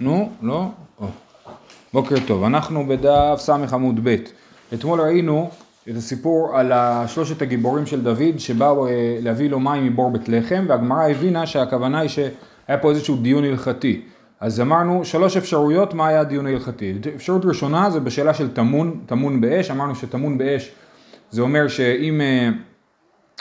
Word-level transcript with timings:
נו, 0.00 0.30
לא? 0.42 0.64
או. 1.00 1.06
בוקר 1.92 2.16
טוב, 2.26 2.44
אנחנו 2.44 2.86
בדף 2.86 3.36
ס 3.38 3.50
עמוד 3.50 4.00
ב'. 4.02 4.16
אתמול 4.74 5.00
ראינו 5.00 5.50
את 5.90 5.96
הסיפור 5.96 6.56
על 6.56 6.72
שלושת 7.06 7.42
הגיבורים 7.42 7.86
של 7.86 8.02
דוד 8.02 8.38
שבאו 8.38 8.86
אה, 8.86 9.18
להביא 9.22 9.50
לו 9.50 9.60
מים 9.60 9.86
מבור 9.86 10.10
בית 10.10 10.28
לחם 10.28 10.64
והגמרא 10.68 11.08
הבינה 11.08 11.46
שהכוונה 11.46 11.98
היא 11.98 12.08
שהיה 12.08 12.78
פה 12.80 12.90
איזשהו 12.90 13.16
דיון 13.16 13.44
הלכתי. 13.44 14.02
אז 14.40 14.60
אמרנו 14.60 15.04
שלוש 15.04 15.36
אפשרויות 15.36 15.94
מה 15.94 16.08
היה 16.08 16.20
הדיון 16.20 16.46
ההלכתי. 16.46 16.94
אפשרות 17.16 17.44
ראשונה 17.44 17.90
זה 17.90 18.00
בשאלה 18.00 18.34
של 18.34 18.54
טמון, 18.54 19.00
טמון 19.06 19.40
באש, 19.40 19.70
אמרנו 19.70 19.94
שטמון 19.94 20.38
באש 20.38 20.70
זה 21.30 21.42
אומר 21.42 21.68
שאם 21.68 22.20
אה, 22.20 22.50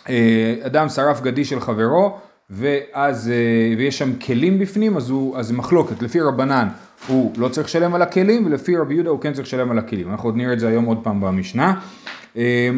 אה, 0.09 0.55
אדם 0.65 0.89
שרף 0.89 1.21
גדי 1.21 1.45
של 1.45 1.59
חברו 1.59 2.17
ואז, 2.49 3.29
אה, 3.29 3.77
ויש 3.77 3.97
שם 3.97 4.15
כלים 4.15 4.59
בפנים, 4.59 4.97
אז, 4.97 5.13
זה 5.39 5.53
מחלוקת, 5.53 6.01
לפי 6.01 6.21
רבנן 6.21 6.67
הוא 7.07 7.31
לא 7.37 7.49
צריך 7.49 7.67
לשלם 7.67 7.95
על 7.95 8.01
הכלים, 8.01 8.45
ולפי 8.45 8.77
רבי 8.77 8.93
יהודה 8.93 9.09
הוא 9.09 9.19
כן 9.19 9.33
צריך 9.33 9.47
לשלם 9.47 9.71
על 9.71 9.77
הכלים. 9.77 10.11
אנחנו 10.11 10.29
עוד 10.29 10.37
נראה 10.37 10.53
את 10.53 10.59
זה 10.59 10.67
היום 10.67 10.85
עוד 10.85 10.97
פעם 11.03 11.21
במשנה. 11.21 11.73
אה, 12.37 12.69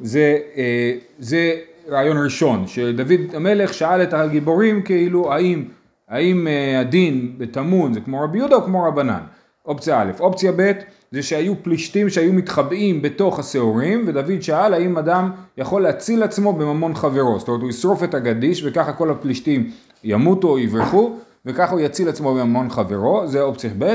זה, 0.00 0.38
אה, 0.56 0.92
זה 1.18 1.54
רעיון 1.88 2.24
ראשון, 2.24 2.66
שדוד 2.66 3.34
המלך 3.34 3.74
שאל 3.74 4.02
את 4.02 4.12
הגיבורים 4.14 4.82
כאילו 4.82 5.32
האם, 5.32 5.64
האם 6.08 6.46
הדין 6.80 7.34
בטמון 7.38 7.94
זה 7.94 8.00
כמו 8.00 8.20
רבי 8.20 8.38
יהודה 8.38 8.56
או 8.56 8.62
כמו 8.62 8.84
רבנן. 8.84 9.20
אופציה 9.66 10.02
א', 10.02 10.10
אופציה 10.20 10.52
ב', 10.56 10.72
זה 11.12 11.22
שהיו 11.22 11.54
פלישתים 11.62 12.08
שהיו 12.08 12.32
מתחבאים 12.32 13.02
בתוך 13.02 13.38
השעורים, 13.38 14.04
ודוד 14.06 14.42
שאל 14.42 14.74
האם 14.74 14.98
אדם 14.98 15.30
יכול 15.56 15.82
להציל 15.82 16.22
עצמו 16.22 16.52
בממון 16.52 16.94
חברו, 16.94 17.38
זאת 17.38 17.48
אומרת 17.48 17.62
הוא 17.62 17.70
ישרוף 17.70 18.04
את 18.04 18.14
הגדיש 18.14 18.62
וככה 18.64 18.92
כל 18.92 19.10
הפלישתים 19.10 19.70
ימותו 20.04 20.48
או 20.48 20.58
יברחו, 20.58 21.16
וככה 21.46 21.72
הוא 21.72 21.80
יציל 21.80 22.08
עצמו 22.08 22.34
בממון 22.34 22.70
חברו, 22.70 23.26
זה 23.26 23.42
אופציה 23.42 23.70
ב', 23.78 23.94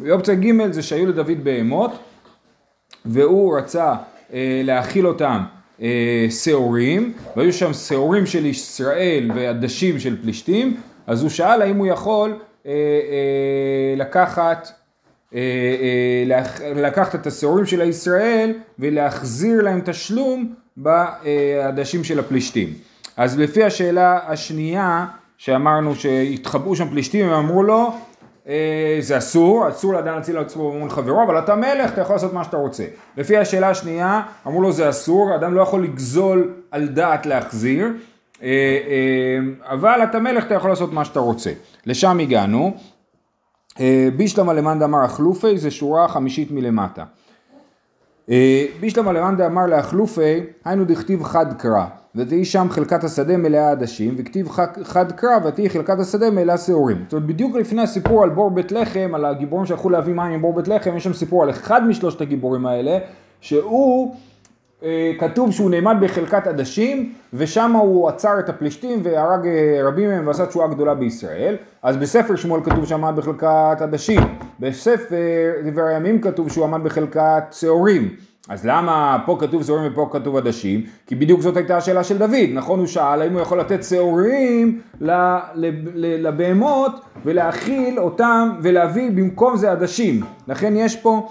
ואופציה 0.00 0.34
ג' 0.34 0.70
זה 0.70 0.82
שהיו 0.82 1.06
לדוד 1.06 1.44
בהמות, 1.44 1.90
והוא 3.04 3.58
רצה 3.58 3.94
אה, 4.32 4.60
להאכיל 4.64 5.06
אותם 5.06 5.42
אה, 5.82 6.26
שעורים, 6.30 7.12
והיו 7.36 7.52
שם 7.52 7.72
שעורים 7.72 8.26
של 8.26 8.46
ישראל 8.46 9.30
ועדשים 9.34 9.98
של 9.98 10.22
פלישתים, 10.22 10.76
אז 11.06 11.22
הוא 11.22 11.30
שאל 11.30 11.62
האם 11.62 11.76
הוא 11.76 11.86
יכול 11.86 12.30
אה, 12.66 12.72
אה, 12.72 13.94
לקחת 13.96 14.83
לקחת 16.74 17.14
את 17.14 17.26
השעורים 17.26 17.66
של 17.66 17.80
הישראל 17.80 18.52
ולהחזיר 18.78 19.62
להם 19.62 19.80
תשלום 19.84 20.54
בעדשים 20.76 22.04
של 22.04 22.18
הפלישתים. 22.18 22.72
אז 23.16 23.38
לפי 23.38 23.64
השאלה 23.64 24.18
השנייה 24.26 25.06
שאמרנו 25.38 25.94
שהתחבאו 25.94 26.76
שם 26.76 26.88
פלישתים, 26.90 27.26
הם 27.26 27.32
אמרו 27.32 27.62
לו 27.62 27.92
אה, 28.48 28.96
זה 29.00 29.18
אסור, 29.18 29.68
אסור 29.68 29.92
לאדם 29.92 30.14
להציל 30.14 30.38
עצמו 30.38 30.72
מול 30.72 30.90
חברו, 30.90 31.22
אבל 31.22 31.38
אתה 31.38 31.54
מלך, 31.54 31.92
אתה 31.92 32.00
יכול 32.00 32.14
לעשות 32.14 32.32
מה 32.32 32.44
שאתה 32.44 32.56
רוצה. 32.56 32.84
לפי 33.16 33.36
השאלה 33.36 33.70
השנייה, 33.70 34.22
אמרו 34.46 34.62
לו 34.62 34.72
זה 34.72 34.88
אסור, 34.88 35.34
אדם 35.34 35.54
לא 35.54 35.62
יכול 35.62 35.84
לגזול 35.84 36.52
על 36.70 36.88
דעת 36.88 37.26
להחזיר, 37.26 37.88
אבל 39.62 40.00
אתה 40.04 40.18
מלך, 40.18 40.46
אתה 40.46 40.54
יכול 40.54 40.70
לעשות 40.70 40.92
מה 40.92 41.04
שאתה 41.04 41.20
רוצה. 41.20 41.50
לשם 41.86 42.18
הגענו. 42.20 42.76
אה, 43.80 44.08
בישלמה 44.16 44.52
למאן 44.52 44.78
דאמר 44.78 45.04
אכלופי 45.04 45.58
זה 45.58 45.70
שורה 45.70 46.08
חמישית 46.08 46.50
מלמטה. 46.50 47.04
אה, 48.30 48.66
בישלמה 48.80 49.12
למאן 49.12 49.36
דאמר 49.36 49.66
לאכלופי 49.66 50.40
היינו 50.64 50.84
דכתיב 50.84 51.22
חד 51.22 51.52
קרא 51.58 51.86
ותהי 52.14 52.44
שם 52.44 52.66
חלקת 52.70 53.04
השדה 53.04 53.36
מלאה 53.36 53.70
עדשים 53.70 54.14
וכתיב 54.16 54.48
חד 54.82 55.12
קרא 55.12 55.38
ותהי 55.44 55.70
חלקת 55.70 55.98
השדה 55.98 56.30
מלאה 56.30 56.58
שעורים. 56.58 56.96
זאת 57.04 57.12
אומרת 57.12 57.26
בדיוק 57.26 57.56
לפני 57.56 57.82
הסיפור 57.82 58.22
על 58.22 58.30
בור 58.30 58.50
בית 58.50 58.72
לחם 58.72 59.12
על 59.14 59.24
הגיבורים 59.24 59.66
שהלכו 59.66 59.90
להביא 59.90 60.14
מים 60.14 60.38
מבור 60.38 60.54
בית 60.54 60.68
לחם 60.68 60.96
יש 60.96 61.04
שם 61.04 61.12
סיפור 61.12 61.42
על 61.42 61.50
אחד 61.50 61.86
משלושת 61.86 62.20
הגיבורים 62.20 62.66
האלה 62.66 62.98
שהוא 63.40 64.14
כתוב 65.18 65.52
שהוא 65.52 65.70
נעמד 65.70 65.96
בחלקת 66.00 66.46
עדשים 66.46 67.12
ושם 67.32 67.72
הוא 67.72 68.08
עצר 68.08 68.38
את 68.38 68.48
הפלישתים 68.48 69.00
והרג 69.02 69.46
אה, 69.46 69.80
רבים 69.88 70.08
מהם 70.10 70.26
ועשה 70.26 70.46
תשואה 70.46 70.68
גדולה 70.68 70.94
בישראל 70.94 71.56
אז 71.82 71.96
בספר 71.96 72.36
שמואל 72.36 72.64
כתוב 72.64 72.86
שהוא 72.86 72.98
עמד 72.98 73.16
בחלקת 73.16 73.76
עדשים 73.80 74.20
בספר 74.60 75.52
דבר 75.64 75.82
הימים 75.82 76.20
כתוב 76.20 76.50
שהוא 76.50 76.64
עמד 76.64 76.84
בחלקת 76.84 77.44
שעורים 77.50 78.08
אז 78.48 78.66
למה 78.66 79.18
פה 79.26 79.36
כתוב 79.40 79.64
שעורים 79.64 79.92
ופה 79.92 80.08
כתוב 80.12 80.36
עדשים? 80.36 80.82
כי 81.06 81.14
בדיוק 81.14 81.40
זאת 81.40 81.56
הייתה 81.56 81.76
השאלה 81.76 82.04
של 82.04 82.18
דוד, 82.18 82.48
נכון? 82.52 82.78
הוא 82.78 82.86
שאל 82.86 83.22
האם 83.22 83.32
הוא 83.32 83.40
יכול 83.40 83.60
לתת 83.60 83.84
שעורים 83.84 84.80
לבהמות 85.94 86.92
ולהאכיל 87.24 87.98
אותם 87.98 88.50
ולהביא 88.62 89.10
במקום 89.10 89.56
זה 89.56 89.72
עדשים. 89.72 90.20
לכן 90.48 90.76
יש 90.76 90.96
פה 90.96 91.28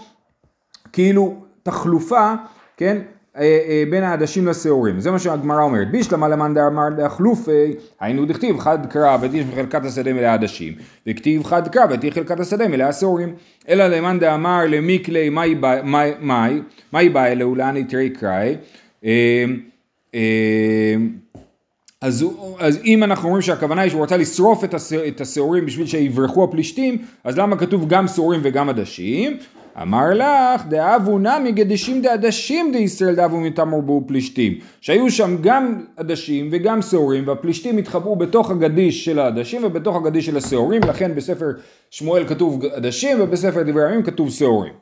כאילו 0.94 1.36
תחלופה, 1.64 2.34
כן? 2.78 2.98
אה, 3.38 3.42
אה, 3.42 3.84
בין 3.90 4.04
העדשים 4.04 4.48
לשעורים. 4.48 5.00
זה 5.00 5.12
מה 5.12 5.20
שהגמרא 5.20 5.62
אומרת. 5.62 5.92
בישלמה 5.92 6.28
למאן 6.28 6.54
דאמר 6.54 6.90
דאכלופי, 6.98 7.74
היינו 8.00 8.26
דכתיב 8.26 8.60
חד 8.60 8.86
קרא 8.90 9.18
ותיש 9.22 9.46
בחלקת 9.46 9.86
השדה 9.86 10.14
מלאה 10.14 10.34
עדשים, 10.34 10.74
וכתיב 11.08 11.44
חד 11.44 11.68
קרא 11.68 11.86
ותיש 11.90 12.12
בחלקת 12.12 12.40
השדה 12.40 12.68
מלאה 12.68 12.94
שעורים. 12.94 13.34
אלא 13.70 13.88
למאן 13.88 14.20
דאמר 14.20 14.60
למיקלי 14.68 15.30
מהי 16.92 17.10
בא 17.10 17.26
אלוהו 17.26 17.56
לאן 17.56 17.78
יתרי 17.78 18.10
קראי. 18.10 18.56
אה, 19.06 19.46
אז, 22.02 22.26
אז 22.60 22.80
אם 22.86 23.04
אנחנו 23.04 23.28
אומרים 23.28 23.42
שהכוונה 23.42 23.82
היא 23.82 23.90
שהוא 23.90 24.04
רצה 24.04 24.18
לשרוף 24.18 24.64
את 25.08 25.22
השעורים 25.22 25.66
בשביל 25.66 25.88
שיברחו 25.88 26.44
הפלישתים, 26.44 26.98
אז 27.24 27.38
למה 27.38 27.58
כתוב 27.58 27.88
גם 27.88 28.08
שעורים 28.08 28.40
וגם 28.44 28.70
עדשים? 28.70 29.38
אמר 29.82 30.14
לך, 30.14 30.66
דאבו 30.66 31.20
נמי 31.20 31.52
גדישים 31.52 32.02
דעדשים 32.02 32.72
דישראל 32.72 33.16
דאבו 33.16 33.40
מתמר 33.40 33.80
בו 33.80 34.04
פלישתים. 34.08 34.54
שהיו 34.82 35.12
שם 35.12 35.38
גם 35.42 35.86
עדשים 35.98 36.50
וגם 36.52 36.82
שעורים, 36.82 37.28
והפלישתים 37.28 37.78
התחבאו 37.78 38.16
בתוך 38.16 38.52
הגדיש 38.52 39.06
של 39.06 39.20
העדשים 39.20 39.64
ובתוך 39.64 39.96
הגדיש 39.96 40.26
של 40.26 40.38
השעורים, 40.38 40.82
לכן 40.88 41.16
בספר 41.16 41.46
שמואל 41.92 42.28
כתוב 42.28 42.66
עדשים 42.66 43.22
ובספר 43.22 43.64
דברי 43.64 43.86
הימים 43.86 44.04
כתוב 44.04 44.32
שעורים. 44.32 44.74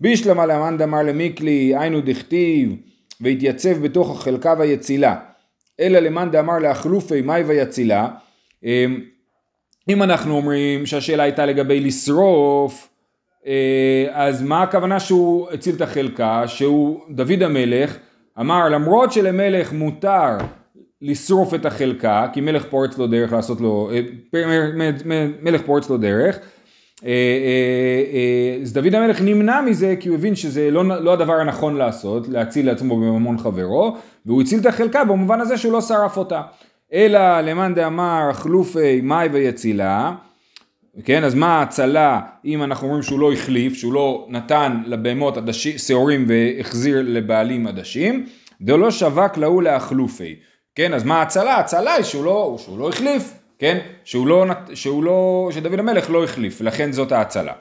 בישלמה 0.00 0.46
למאן 0.46 0.78
דמר 0.78 1.02
למיקלי, 1.02 1.76
היינו 1.76 2.00
דכתיב, 2.00 2.76
והתייצב 3.20 3.82
בתוך 3.82 4.10
החלקה 4.10 4.54
ויצילה. 4.58 5.16
אלא 5.80 5.98
למאן 5.98 6.30
דאמר 6.30 6.58
לאכלופי 6.58 7.20
מאי 7.20 7.42
ויצילה. 7.42 8.08
אמ, 8.64 9.00
אם 9.88 10.02
אנחנו 10.02 10.36
אומרים 10.36 10.86
שהשאלה 10.86 11.22
הייתה 11.22 11.46
לגבי 11.46 11.80
לשרוף, 11.80 12.88
אז 14.12 14.42
מה 14.42 14.62
הכוונה 14.62 15.00
שהוא 15.00 15.50
הציל 15.50 15.74
את 15.74 15.80
החלקה, 15.80 16.48
שהוא 16.48 17.00
דוד 17.10 17.42
המלך 17.42 17.96
אמר 18.40 18.68
למרות 18.68 19.12
שלמלך 19.12 19.72
מותר 19.72 20.36
לשרוף 21.02 21.54
את 21.54 21.66
החלקה, 21.66 22.26
כי 22.32 22.40
מלך 22.40 22.64
פורץ 22.64 22.98
לו 22.98 23.06
דרך 23.06 23.32
לעשות 23.32 23.60
לו, 23.60 23.90
אה, 23.92 24.00
מלך 25.42 25.62
פורץ 25.62 25.90
לו 25.90 25.96
דרך, 25.96 26.38
אה, 27.04 27.10
אז 28.62 28.72
דוד 28.72 28.94
המלך 28.94 29.20
נמנע 29.20 29.60
מזה 29.60 29.94
כי 30.00 30.08
הוא 30.08 30.16
הבין 30.16 30.34
שזה 30.34 30.70
לא, 30.70 30.84
לא 30.84 31.12
הדבר 31.12 31.32
הנכון 31.32 31.76
לעשות, 31.76 32.28
להציל 32.28 32.66
לעצמו 32.66 32.96
בממון 32.96 33.38
חברו, 33.38 33.96
והוא 34.26 34.42
הציל 34.42 34.60
את 34.60 34.66
החלקה 34.66 35.04
במובן 35.04 35.40
הזה 35.40 35.56
שהוא 35.56 35.72
לא 35.72 35.80
שרף 35.80 36.16
אותה. 36.16 36.42
אלא 36.92 37.40
למאן 37.40 37.74
דאמר 37.74 38.32
חלופי 38.32 39.00
מאי 39.00 39.28
ויצילה 39.28 40.12
כן, 41.04 41.24
אז 41.24 41.34
מה 41.34 41.58
ההצלה 41.58 42.20
אם 42.44 42.62
אנחנו 42.62 42.86
אומרים 42.86 43.02
שהוא 43.02 43.20
לא 43.20 43.32
החליף, 43.32 43.74
שהוא 43.74 43.92
לא 43.92 44.26
נתן 44.28 44.82
לבהמות 44.86 45.38
שעורים 45.76 46.26
והחזיר 46.28 47.02
לבעלים 47.04 47.66
עדשים, 47.66 48.26
דלא 48.60 48.90
שווק 48.90 49.36
להוא 49.36 49.62
לאכלופי, 49.62 50.36
כן, 50.74 50.94
אז 50.94 51.04
מה 51.04 51.18
ההצלה? 51.18 51.54
ההצלה 51.54 51.94
היא 51.94 52.04
שהוא 52.04 52.24
לא, 52.24 52.56
שהוא 52.64 52.78
לא 52.78 52.88
החליף, 52.88 53.34
כן, 53.58 53.78
שהוא 54.04 54.26
לא, 54.26 54.46
שהוא 54.74 55.04
לא, 55.04 55.48
שדוד 55.52 55.78
המלך 55.78 56.10
לא 56.10 56.24
החליף, 56.24 56.60
לכן 56.60 56.92
זאת 56.92 57.12
ההצלה. 57.12 57.52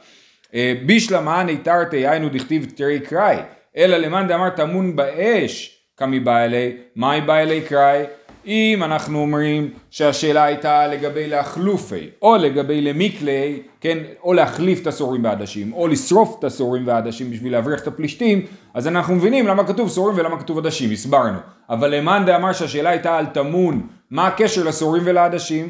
אה, 0.53 0.73
בישלמה 0.85 1.43
ניתרתי 1.43 2.07
היינו 2.07 2.29
דכתיב 2.29 2.71
תראי 2.75 2.99
קראי, 2.99 3.37
אלא 3.77 3.97
למאן 3.97 4.27
דאמר 4.27 4.49
טמון 4.49 4.95
באש, 4.95 5.79
כמי 5.97 6.19
בא 6.19 6.43
אלי, 6.43 6.77
מהי 6.95 7.21
בא 7.21 7.37
אלי 7.37 7.61
קראי? 7.61 8.03
אם 8.45 8.83
אנחנו 8.83 9.19
אומרים 9.19 9.69
שהשאלה 9.91 10.43
הייתה 10.43 10.87
לגבי 10.87 11.27
להחלופי 11.27 12.09
או 12.21 12.35
לגבי 12.35 12.81
למיקלי, 12.81 13.61
כן, 13.81 13.97
או 14.23 14.33
להחליף 14.33 14.81
את 14.81 14.87
הסורים 14.87 15.23
והעדשים 15.23 15.73
או 15.73 15.87
לשרוף 15.87 16.35
את 16.39 16.43
הסורים 16.43 16.87
והעדשים 16.87 17.31
בשביל 17.31 17.51
להבריח 17.51 17.81
את 17.81 17.87
הפלישתים, 17.87 18.45
אז 18.73 18.87
אנחנו 18.87 19.15
מבינים 19.15 19.47
למה 19.47 19.67
כתוב 19.67 19.89
סורים 19.89 20.17
ולמה 20.17 20.39
כתוב 20.39 20.57
עדשים, 20.57 20.91
הסברנו. 20.91 21.37
אבל 21.69 21.95
למאן 21.95 22.23
דאמר 22.25 22.53
שהשאלה 22.53 22.89
הייתה 22.89 23.17
על 23.17 23.25
טמון, 23.25 23.87
מה 24.11 24.27
הקשר 24.27 24.63
לסורים 24.63 25.03
ולעדשים? 25.05 25.69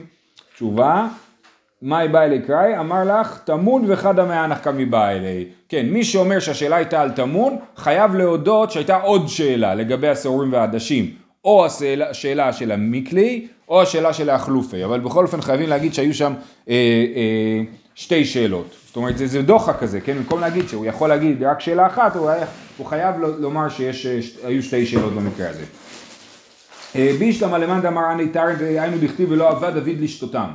תשובה, 0.56 1.08
מאי 1.82 2.08
בא 2.08 2.22
אלי 2.22 2.42
קראי? 2.42 2.80
אמר 2.80 3.04
לך, 3.04 3.40
טמון 3.44 3.86
וחד 3.88 4.20
המענך 4.20 4.60
קמי 4.60 4.86
בא 4.86 5.10
אלי. 5.10 5.46
כן, 5.70 5.86
מי 5.90 6.04
שאומר 6.04 6.40
שהשאלה 6.40 6.76
הייתה 6.76 7.02
על 7.02 7.12
טמון, 7.12 7.58
חייב 7.78 8.16
להודות 8.16 8.72
שהייתה 8.72 8.96
עוד 8.96 9.28
שאלה 9.28 9.76
לגבי 9.76 10.08
הסורים 10.08 10.54
והעדשים. 10.54 11.23
או 11.46 11.66
השאלה, 11.66 12.10
השאלה 12.10 12.54
של 12.54 12.72
המיקלי 12.72 13.48
או 13.70 13.82
השאלה 13.82 14.14
של 14.14 14.30
האחלופי, 14.30 14.86
אבל 14.86 15.00
בכל 15.00 15.24
אופן 15.26 15.42
חייבים 15.42 15.70
להגיד 15.70 15.94
שהיו 15.94 16.14
שם 16.14 16.34
אה, 16.70 16.74
אה, 17.16 17.62
שתי 17.96 18.26
שאלות. 18.26 18.76
זאת 18.88 18.96
אומרת, 18.96 19.18
זה, 19.18 19.28
זה 19.28 19.42
דוחק 19.42 19.80
כזה, 19.80 20.02
כן? 20.02 20.18
במקום 20.18 20.40
להגיד 20.40 20.68
שהוא 20.68 20.86
יכול 20.86 21.10
להגיד 21.10 21.44
רק 21.44 21.60
שאלה 21.60 21.88
אחת, 21.88 22.16
הוא, 22.16 22.30
היה, 22.30 22.46
הוא 22.78 22.88
חייב 22.88 23.16
לומר 23.20 23.70
שהיו 23.70 24.64
שתי 24.64 24.86
שאלות 24.86 25.14
במקרה 25.14 25.50
הזה. 25.50 25.64
אה, 26.96 27.12
בישלמה 27.20 27.58
למאן 27.58 27.82
דאמר 27.82 28.12
אני 28.12 28.28
תרן 28.28 28.56
דהיינו 28.56 28.98
דכתיב 28.98 29.32
ולא 29.32 29.50
עבד 29.50 29.74
דוד 29.74 30.00
לשתותם. 30.00 30.50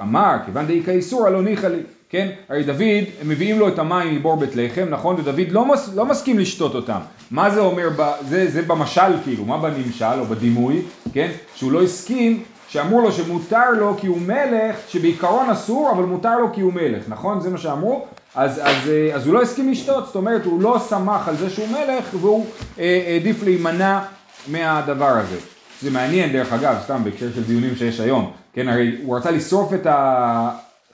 אמר, 0.00 0.36
כיוון 0.44 0.66
דאיכא 0.66 0.90
איסור 0.90 1.26
הלא 1.26 1.42
ניחא 1.42 1.66
לי, 1.66 1.80
כן? 2.10 2.28
הרי 2.48 2.62
דוד, 2.62 3.04
הם 3.20 3.28
מביאים 3.28 3.58
לו 3.58 3.68
את 3.68 3.78
המים 3.78 4.14
מבור 4.14 4.36
בית 4.36 4.56
לחם, 4.56 4.86
נכון? 4.90 5.16
ודוד 5.18 5.50
לא, 5.50 5.66
מס, 5.66 5.94
לא 5.94 6.06
מסכים 6.06 6.38
לשתות 6.38 6.74
אותם. 6.74 6.98
מה 7.30 7.50
זה 7.50 7.60
אומר, 7.60 7.88
ב, 7.96 8.10
זה, 8.28 8.50
זה 8.50 8.62
במשל 8.62 9.22
כאילו, 9.24 9.44
מה 9.44 9.58
בנמשל 9.58 10.18
או 10.18 10.24
בדימוי, 10.24 10.82
כן? 11.12 11.30
שהוא 11.54 11.72
לא 11.72 11.82
הסכים, 11.82 12.42
שאמרו 12.68 13.00
לו 13.00 13.12
שמותר 13.12 13.70
לו 13.70 13.96
כי 14.00 14.06
הוא 14.06 14.20
מלך, 14.20 14.76
שבעיקרון 14.88 15.50
אסור, 15.50 15.90
אבל 15.92 16.04
מותר 16.04 16.38
לו 16.38 16.52
כי 16.52 16.60
הוא 16.60 16.72
מלך, 16.72 17.04
נכון? 17.08 17.40
זה 17.40 17.50
מה 17.50 17.58
שאמרו? 17.58 18.06
אז, 18.34 18.60
אז, 18.62 18.88
אה, 18.88 19.14
אז 19.14 19.26
הוא 19.26 19.34
לא 19.34 19.42
הסכים 19.42 19.70
לשתות, 19.70 20.06
זאת 20.06 20.16
אומרת, 20.16 20.44
הוא 20.44 20.62
לא 20.62 20.78
שמח 20.88 21.28
על 21.28 21.36
זה 21.36 21.50
שהוא 21.50 21.68
מלך, 21.68 22.04
והוא 22.20 22.46
אה, 22.78 23.04
העדיף 23.06 23.42
להימנע 23.42 24.00
מהדבר 24.48 25.08
הזה. 25.08 25.36
זה 25.82 25.90
מעניין 25.90 26.32
דרך 26.32 26.52
אגב, 26.52 26.76
סתם 26.84 27.04
בהקשר 27.04 27.26
של 27.34 27.44
דיונים 27.44 27.76
שיש 27.76 28.00
היום, 28.00 28.30
כן, 28.52 28.68
הרי 28.68 28.96
הוא 29.02 29.16
רצה 29.16 29.30
לשרוף 29.30 29.74
את 29.74 29.86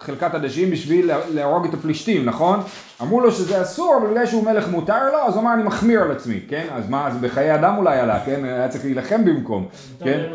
חלקת 0.02 0.34
הדשים 0.34 0.70
בשביל 0.70 1.10
להרוג 1.34 1.66
את 1.66 1.74
הפלישתים, 1.74 2.24
נכון? 2.24 2.60
אמרו 3.02 3.20
לו 3.20 3.32
שזה 3.32 3.62
אסור, 3.62 3.96
אבל 4.00 4.10
בגלל 4.10 4.26
שהוא 4.26 4.44
מלך 4.44 4.68
מותר 4.68 5.12
לו, 5.12 5.18
אז 5.18 5.34
הוא 5.34 5.42
אמר 5.42 5.54
אני 5.54 5.62
מחמיר 5.62 6.02
על 6.02 6.10
עצמי, 6.10 6.40
כן? 6.48 6.66
אז 6.72 6.88
מה, 6.90 7.06
אז 7.06 7.16
בחיי 7.16 7.54
אדם 7.54 7.76
אולי 7.76 7.98
עלה, 7.98 8.24
כן? 8.24 8.44
היה 8.44 8.68
צריך 8.68 8.84
להילחם 8.84 9.24
במקום, 9.24 9.66
כן? 10.04 10.32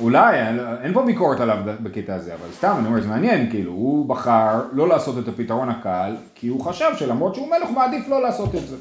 אולי, 0.00 0.38
אין 0.82 0.94
פה 0.94 1.02
ביקורת 1.02 1.40
עליו 1.40 1.56
בקטע 1.64 2.14
הזה, 2.14 2.34
אבל 2.34 2.48
סתם, 2.52 2.74
אני 2.78 2.86
אומר, 2.86 3.00
זה 3.00 3.08
מעניין, 3.08 3.50
כאילו, 3.50 3.72
הוא 3.72 4.08
בחר 4.08 4.60
לא 4.72 4.88
לעשות 4.88 5.18
את 5.18 5.28
הפתרון 5.28 5.68
הקל, 5.68 6.16
כי 6.34 6.48
הוא 6.48 6.64
חשב 6.64 6.90
שלמרות 6.98 7.34
שהוא 7.34 7.48
מלך, 7.48 7.68
הוא 7.68 7.74
מעדיף 7.74 8.08
לא 8.08 8.22
לעשות 8.22 8.54
את 8.54 8.66
זה. 8.66 8.76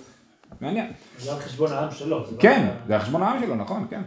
מעניין. 0.62 0.92
זה 1.20 1.34
על 1.34 1.40
חשבון 1.40 1.72
העם 1.72 1.92
שלו. 1.92 2.20
לא 2.20 2.26
כן, 2.40 2.70
זה 2.88 2.96
על 2.96 3.02
חשבון 3.02 3.24
העם 3.24 3.42
שלו, 3.42 3.56
נכון, 3.56 3.88
כן. 3.90 4.02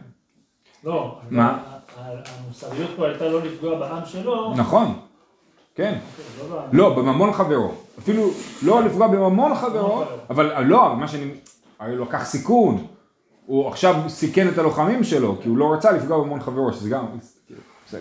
לא, 0.84 1.18
מה? 1.30 1.58
המוסריות 1.96 2.90
פה 2.96 3.06
הייתה 3.06 3.28
לא 3.28 3.42
לפגוע 3.42 3.78
בעם 3.78 4.04
שלו. 4.06 4.54
נכון. 4.56 4.98
כן. 5.76 5.94
לא, 6.38 6.56
לא, 6.56 6.66
לא 6.72 6.96
בממון 6.96 7.32
חברו. 7.32 7.74
אפילו 7.98 8.30
לא 8.62 8.82
לפגוע 8.82 9.06
בממון 9.08 9.54
חברו, 9.54 10.04
אבל 10.30 10.64
לא, 10.64 10.96
מה 10.96 11.08
שאני... 11.08 11.24
הרי 11.78 11.96
הוא 11.96 12.06
לקח 12.06 12.24
סיכון. 12.24 12.86
הוא 13.46 13.68
עכשיו 13.68 13.94
סיכן 14.08 14.48
את 14.48 14.58
הלוחמים 14.58 15.04
שלו, 15.04 15.36
כי 15.42 15.48
הוא 15.48 15.56
לא 15.56 15.72
רצה 15.72 15.92
לפגוע 15.92 16.18
בממון 16.18 16.40
חברו, 16.40 16.72
שזה 16.72 16.88
גם... 16.88 17.04
בסדר. 17.88 18.00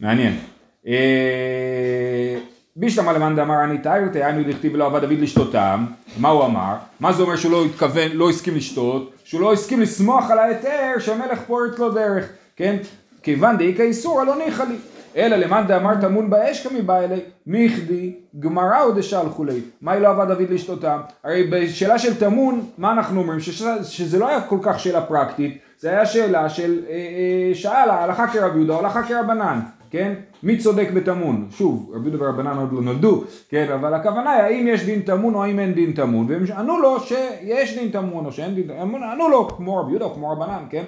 מעניין. 0.00 0.38
אה, 0.86 2.38
בישלמה 2.76 3.12
למאן 3.12 3.36
דאמר 3.36 3.64
אני 3.64 3.78
תאירתי, 3.78 4.24
היינו 4.24 4.42
דכתיב 4.52 4.74
ולא 4.74 4.86
עבד 4.86 5.00
דוד 5.00 5.18
לשתותם, 5.18 5.86
מה 6.18 6.28
הוא 6.28 6.44
אמר? 6.44 6.74
מה 7.00 7.12
זה 7.12 7.22
אומר 7.22 7.36
שהוא 7.36 7.52
לא 7.52 7.64
התכוון, 7.64 8.12
לא 8.12 8.30
הסכים 8.30 8.54
לשתות? 8.54 9.12
שהוא 9.24 9.40
לא 9.40 9.52
הסכים 9.52 9.80
לסמוך 9.80 10.30
על 10.30 10.38
ההיתר 10.38 10.94
שהמלך 10.98 11.40
פורץ 11.46 11.78
לו 11.78 11.90
דרך, 11.90 12.28
כן? 12.56 12.76
כיוון 13.22 13.58
דאיכא 13.58 13.82
איסור 13.82 14.20
הלא 14.20 14.36
ניחא 14.36 14.62
לי. 14.62 14.76
אלא 15.16 15.36
למאן 15.36 15.64
דאמר 15.66 16.00
טמון 16.00 16.30
באש 16.30 16.66
כמי 16.66 16.82
בא 16.82 16.98
אלי, 17.00 17.20
מיכדי 17.46 18.14
גמרא 18.38 18.82
או 18.82 18.92
דשלחו 18.92 19.44
לי, 19.44 19.60
מה 19.80 19.98
לא 19.98 20.08
עבד 20.08 20.28
דוד 20.28 20.50
לשתותם? 20.50 21.00
הרי 21.24 21.44
בשאלה 21.50 21.98
של 21.98 22.14
טמון, 22.14 22.60
מה 22.78 22.92
אנחנו 22.92 23.20
אומרים? 23.20 23.40
שזה 23.82 24.18
לא 24.18 24.28
היה 24.28 24.40
כל 24.40 24.58
כך 24.62 24.80
שאלה 24.80 25.00
פרקטית, 25.00 25.58
זה 25.78 25.90
היה 25.90 26.06
שאלה 26.06 26.48
של 26.48 26.80
אה, 26.88 26.94
אה, 26.94 27.54
שאל 27.54 27.90
הלכה 27.90 28.26
כרב 28.26 28.56
יהודה 28.56 28.76
הלכה 28.76 29.02
כרבנן, 29.02 29.60
כן? 29.90 30.12
מי 30.42 30.58
צודק 30.58 30.88
בטמון? 30.94 31.46
שוב, 31.50 31.90
רבי 31.94 32.08
יהודה 32.08 32.24
ורבנן 32.24 32.58
עוד 32.58 32.72
לא 32.72 32.82
נולדו, 32.82 33.24
כן? 33.48 33.72
אבל 33.74 33.94
הכוונה 33.94 34.32
היא 34.32 34.42
האם 34.42 34.68
יש 34.68 34.84
דין 34.84 35.00
טמון 35.00 35.34
או 35.34 35.44
האם 35.44 35.58
אין 35.58 35.74
דין 35.74 35.92
טמון, 35.92 36.26
והם 36.28 36.44
ענו 36.58 36.78
לו 36.78 37.00
שיש 37.00 37.78
דין 37.78 37.90
טמון 37.90 38.26
או 38.26 38.32
שאין 38.32 38.54
דין 38.54 38.68
טמון, 38.68 39.02
ענו 39.02 39.28
לו 39.28 39.48
כמו 39.48 39.76
רבי 39.76 39.90
יהודה 39.90 40.04
או 40.04 40.14
כמו 40.14 40.32
רבנן, 40.32 40.62
כן? 40.70 40.84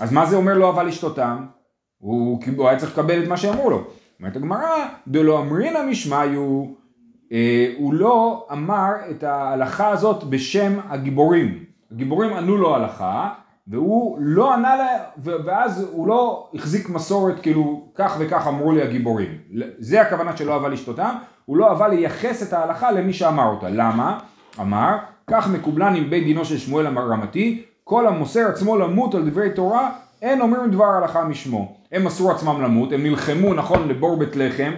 אז 0.00 0.12
מה 0.12 0.26
זה 0.26 0.36
אומר 0.36 0.54
לא 0.54 0.66
אהבה 0.66 0.82
לשתותם? 0.82 1.36
הוא, 1.98 2.40
הוא 2.56 2.68
היה 2.68 2.78
צריך 2.78 2.92
לקבל 2.92 3.22
את 3.22 3.28
מה 3.28 3.36
שאמרו 3.36 3.70
לו. 3.70 3.84
אומרת 4.20 4.36
הגמרא, 4.36 4.86
דלא 5.08 5.38
אמרינא 5.38 5.86
משמעיו, 5.90 6.64
אה, 7.32 7.72
הוא 7.78 7.94
לא 7.94 8.46
אמר 8.52 8.90
את 9.10 9.22
ההלכה 9.22 9.88
הזאת 9.88 10.24
בשם 10.24 10.72
הגיבורים. 10.88 11.64
הגיבורים 11.92 12.32
ענו 12.32 12.56
לו 12.56 12.74
הלכה, 12.74 13.28
והוא 13.68 14.16
לא 14.20 14.54
ענה 14.54 14.76
לה, 14.76 14.88
ואז 15.16 15.88
הוא 15.92 16.08
לא 16.08 16.50
החזיק 16.54 16.88
מסורת 16.88 17.40
כאילו 17.40 17.88
כך 17.94 18.16
וכך 18.18 18.46
אמרו 18.46 18.72
לי 18.72 18.82
הגיבורים. 18.82 19.28
זה 19.78 20.00
הכוונה 20.00 20.36
שלא 20.36 20.54
אהבה 20.54 20.68
לשתותם, 20.68 21.14
הוא 21.44 21.56
לא 21.56 21.68
אהבה 21.68 21.88
לייחס 21.88 22.42
את 22.42 22.52
ההלכה 22.52 22.92
למי 22.92 23.12
שאמר 23.12 23.46
אותה. 23.46 23.68
למה? 23.68 24.18
אמר, 24.60 24.96
כך 25.26 25.48
מקובלן 25.50 25.94
עם 25.96 26.10
בית 26.10 26.24
דינו 26.24 26.44
של 26.44 26.58
שמואל 26.58 26.86
הרמתי, 26.86 27.62
כל 27.84 28.06
המוסר 28.06 28.48
עצמו 28.48 28.76
למות 28.76 29.14
על 29.14 29.30
דברי 29.30 29.50
תורה, 29.50 29.90
אין 30.22 30.40
אומרים 30.40 30.70
דבר 30.70 30.84
הלכה 30.84 31.24
משמו. 31.24 31.76
הם 31.92 32.04
מסרו 32.04 32.30
עצמם 32.30 32.62
למות, 32.62 32.92
הם 32.92 33.02
נלחמו 33.02 33.54
נכון 33.54 33.88
לבור 33.88 34.16
בית 34.16 34.36
לחם, 34.36 34.72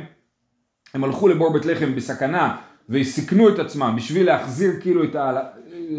הם 0.94 1.04
הלכו 1.04 1.28
לבור 1.28 1.52
בית 1.52 1.66
לחם 1.66 1.94
בסכנה 1.94 2.56
וסיכנו 2.88 3.48
את 3.48 3.58
עצמם 3.58 3.94
בשביל 3.96 4.26
להחזיר 4.26 4.72
כאילו 4.80 5.04
את 5.04 5.16
ה... 5.16 5.38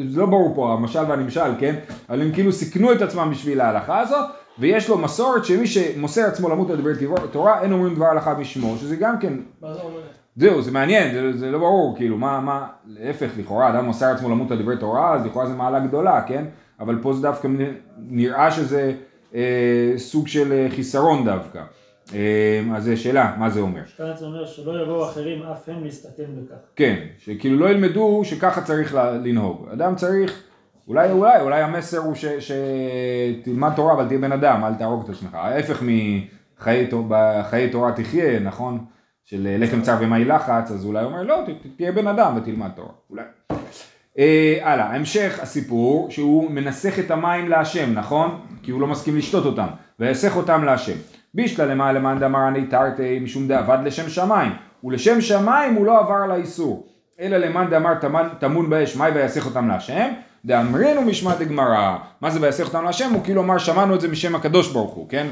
זה 0.10 0.20
לא 0.20 0.26
ברור 0.26 0.56
פה 0.56 0.74
המשל 0.74 1.04
והנמשל, 1.08 1.56
כן? 1.60 1.76
אבל 2.10 2.22
הם 2.22 2.32
כאילו 2.32 2.52
סיכנו 2.52 2.94
את 2.94 3.02
עצמם 3.02 3.30
בשביל 3.32 3.62
ההלכה 3.62 4.00
הזאת 4.00 4.26
ויש 4.60 4.90
לו 4.90 4.98
מסורת 4.98 5.46
שמי 5.46 5.68
שמוסר 5.68 6.22
עצמו 6.22 6.50
למות 6.50 6.70
על 6.70 6.78
דברי 6.78 6.94
תורה 7.32 7.62
אין 7.62 7.74
אומרים 7.74 7.96
דבר 7.96 8.06
הלכה 8.06 8.34
משמו 8.34 8.78
שזה 8.78 8.96
גם 8.96 9.20
כן 9.20 9.34
מה 9.62 9.74
זה 9.74 9.82
אומר? 9.82 10.00
זהו 10.36 10.62
זה 10.62 10.72
מעניין 10.72 11.14
זה, 11.14 11.38
זה 11.38 11.52
לא 11.52 11.60
ברור 11.60 11.96
כאילו 11.98 12.18
מה 12.18 12.40
מה 12.40 12.68
להפך 12.86 13.30
לכאורה 13.38 13.70
אדם 13.70 13.86
מוסר 13.86 14.06
עצמו 14.06 14.30
למות 14.30 14.52
על 14.52 14.62
דברי 14.62 14.78
תורה 14.78 15.14
אז 15.14 15.26
לכאורה 15.26 15.48
זה 15.48 15.54
מעלה 15.54 15.80
גדולה 15.80 16.22
כן 16.22 16.46
אבל 16.80 17.00
פה 17.02 17.14
זה 17.14 17.22
דווקא 17.22 17.48
נראה 17.98 18.52
שזה 18.52 18.94
סוג 19.98 20.28
של 20.28 20.54
אה, 20.54 20.68
חיסרון 20.70 21.26
דווקא. 21.26 21.64
אה, 22.14 22.62
אז 22.76 22.84
זו 22.84 23.02
שאלה, 23.02 23.36
מה 23.38 23.50
זה 23.50 23.60
אומר? 23.60 23.82
שטרץ 23.86 24.22
אומר 24.22 24.46
שלא 24.46 24.82
יבואו 24.82 25.10
אחרים 25.10 25.44
אף 25.44 25.70
הם 25.70 25.84
להסתכן 25.84 26.24
בכך. 26.36 26.56
כן, 26.76 26.96
שכאילו 27.18 27.60
לא 27.60 27.70
ילמדו 27.70 28.22
שככה 28.26 28.62
צריך 28.62 28.96
לנהוג. 28.96 29.70
אדם 29.74 29.96
צריך, 29.96 30.44
אולי 30.88 31.12
אולי, 31.12 31.42
אולי 31.42 31.62
המסר 31.62 31.98
הוא 31.98 32.16
שתלמד 32.40 33.72
תורה 33.76 33.94
אבל 33.94 34.08
תהיה 34.08 34.20
בן 34.20 34.32
אדם, 34.32 34.64
אל 34.64 34.74
תהרוג 34.74 35.04
את 35.04 35.10
עצמך. 35.10 35.34
ההפך 35.34 35.84
מחיי 35.84 36.88
תורה 37.72 37.92
תחיה, 37.96 38.40
נכון? 38.40 38.86
של 39.26 39.48
לחם 39.60 39.82
צר 39.82 39.98
ומאי 40.02 40.26
לחץ, 40.26 40.72
אז 40.72 40.86
אולי 40.86 41.04
אומר 41.04 41.24
לא, 41.24 41.44
תהיה 41.78 41.92
בן 41.92 42.08
אדם 42.08 42.38
ותלמד 42.38 42.70
תורה. 42.76 42.92
אולי. 43.10 43.24
אה, 44.20 44.58
הלאה, 44.62 44.96
המשך 44.96 45.40
הסיפור 45.42 46.10
שהוא 46.10 46.52
מנסח 46.52 47.00
את 47.00 47.12
המים 47.12 47.50
להשם, 47.50 47.94
נכון? 47.94 48.40
כי 48.64 48.72
הוא 48.72 48.82
לא 48.82 48.88
מסכים 48.88 49.18
לשתות 49.18 49.46
אותם, 49.46 49.68
ויסך 50.00 50.38
אותם 50.38 50.64
להשם. 50.64 50.98
בישלה 51.34 51.66
למעלה 51.66 52.00
למאן 52.00 52.20
דאמר 52.20 52.48
אני 52.48 52.66
תרתי 52.66 53.20
משום 53.20 53.48
דאבד 53.48 53.78
לשם 53.84 54.10
שמיים, 54.10 54.52
ולשם 54.84 55.22
שמיים 55.22 55.74
הוא 55.74 55.86
לא 55.86 56.00
עבר 56.00 56.24
על 56.24 56.32
האיסור, 56.32 56.88
אלא 57.20 57.38
למאן 57.38 57.70
דאמר 57.70 57.94
טמון 58.40 58.70
באש 58.70 58.96
מאי 58.96 59.12
ויסך 59.12 59.46
אותם 59.46 59.68
להשם, 59.68 60.08
דאמרינו 60.46 61.02
משמע 61.02 61.36
דגמרא, 61.36 61.98
מה 62.22 62.30
זה 62.30 62.40
ויסך 62.42 62.68
אותם 62.68 62.84
להשם? 62.84 63.14
הוא 63.14 63.24
כאילו 63.24 63.42
אמר 63.42 63.58
שמענו 63.58 63.96
את 63.96 64.02
זה 64.02 64.08
משם 64.08 64.36
הקדוש 64.36 64.72
ברוך 64.74 64.94
הוא, 64.94 65.10
כן? 65.10 65.28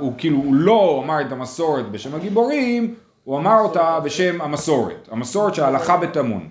הוא 0.00 0.12
כאילו 0.18 0.42
לא 0.50 1.02
אמר 1.04 1.20
את 1.20 1.32
המסורת 1.32 1.90
בשם 1.90 2.14
הגיבורים, 2.14 2.94
הוא 3.24 3.38
אמר 3.38 3.60
אותה 3.60 4.00
בשם 4.00 4.40
המסורת, 4.40 5.08
המסורת 5.10 5.54
שההלכה 5.54 5.96
בטמון. 5.96 6.48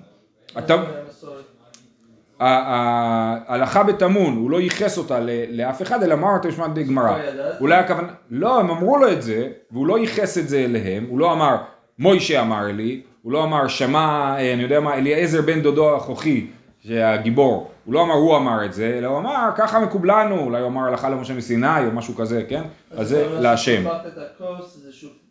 ההלכה 2.40 3.84
בטמון, 3.84 4.36
הוא 4.36 4.52
לא 4.52 4.62
ייחס 4.62 4.98
אותה 4.98 5.20
לאף 5.50 5.82
אחד, 5.82 6.04
אלא 6.04 6.14
אמר 6.14 6.34
אותה 6.34 6.48
בשמת 6.48 6.74
גמרא. 6.88 7.18
אולי 7.60 7.76
הכוונה, 7.76 8.08
לא, 8.32 8.60
הם 8.60 8.70
אמרו 8.70 8.98
לו 8.98 9.12
את 9.12 9.22
זה, 9.22 9.48
והוא 9.72 9.88
לא 9.88 10.00
ייחס 10.00 10.38
את 10.38 10.50
זה 10.50 10.60
אליהם, 10.60 11.06
הוא 11.10 11.20
לא 11.20 11.34
אמר, 11.34 11.58
מוישה 12.00 12.42
אמר 12.42 12.64
לי, 12.66 13.02
הוא 13.22 13.32
לא 13.32 13.44
אמר, 13.44 13.68
שמע, 13.68 14.36
אה, 14.38 14.54
אני 14.54 14.64
יודע 14.64 14.80
מה, 14.80 14.94
אליעזר 14.94 15.42
בן 15.42 15.62
דודו 15.62 15.96
הכוחי, 15.96 16.48
שהגיבור, 16.88 17.71
הוא 17.86 17.94
לא 17.94 18.04
אמר 18.04 18.14
הוא 18.14 18.38
אמר 18.38 18.66
את 18.66 18.74
זה, 18.74 18.96
אלא 18.98 19.08
הוא 19.08 19.18
אמר 19.18 19.50
ככה 19.58 19.80
מקובלנו, 19.80 20.40
אולי 20.40 20.62
הוא 20.62 20.68
אמר 20.68 20.82
הלכה 20.82 21.10
למשה 21.10 21.34
מסיני 21.34 21.86
או 21.86 21.92
משהו 21.92 22.16
כזה, 22.16 22.44
כן? 22.50 22.64
אז 22.92 23.08
זה 23.08 23.40
להשם. 23.40 23.84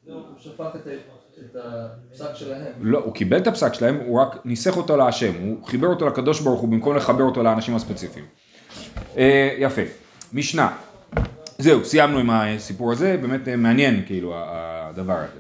הוא 0.06 0.22
שפך 0.38 0.66
את 0.74 0.86
את 1.44 1.56
הפסק 2.10 2.34
שלהם. 2.34 2.72
לא, 2.80 2.98
הוא 2.98 3.14
קיבל 3.14 3.36
את 3.36 3.46
הפסק 3.46 3.74
שלהם, 3.74 3.98
הוא 4.06 4.20
רק 4.20 4.36
ניסח 4.44 4.76
אותו 4.76 4.96
להשם, 4.96 5.32
הוא 5.40 5.66
חיבר 5.66 5.88
אותו 5.88 6.06
לקדוש 6.06 6.40
ברוך 6.40 6.60
הוא 6.60 6.68
במקום 6.68 6.96
לחבר 6.96 7.24
אותו 7.24 7.42
לאנשים 7.42 7.76
הספציפיים. 7.76 8.24
אה, 9.16 9.54
יפה. 9.58 9.82
משנה. 10.32 10.68
זהו, 11.58 11.84
סיימנו 11.84 12.18
עם 12.18 12.30
הסיפור 12.30 12.92
הזה, 12.92 13.16
באמת 13.20 13.48
אה, 13.48 13.56
מעניין 13.56 14.02
כאילו 14.06 14.34
הדבר 14.36 15.16
הזה. 15.16 15.38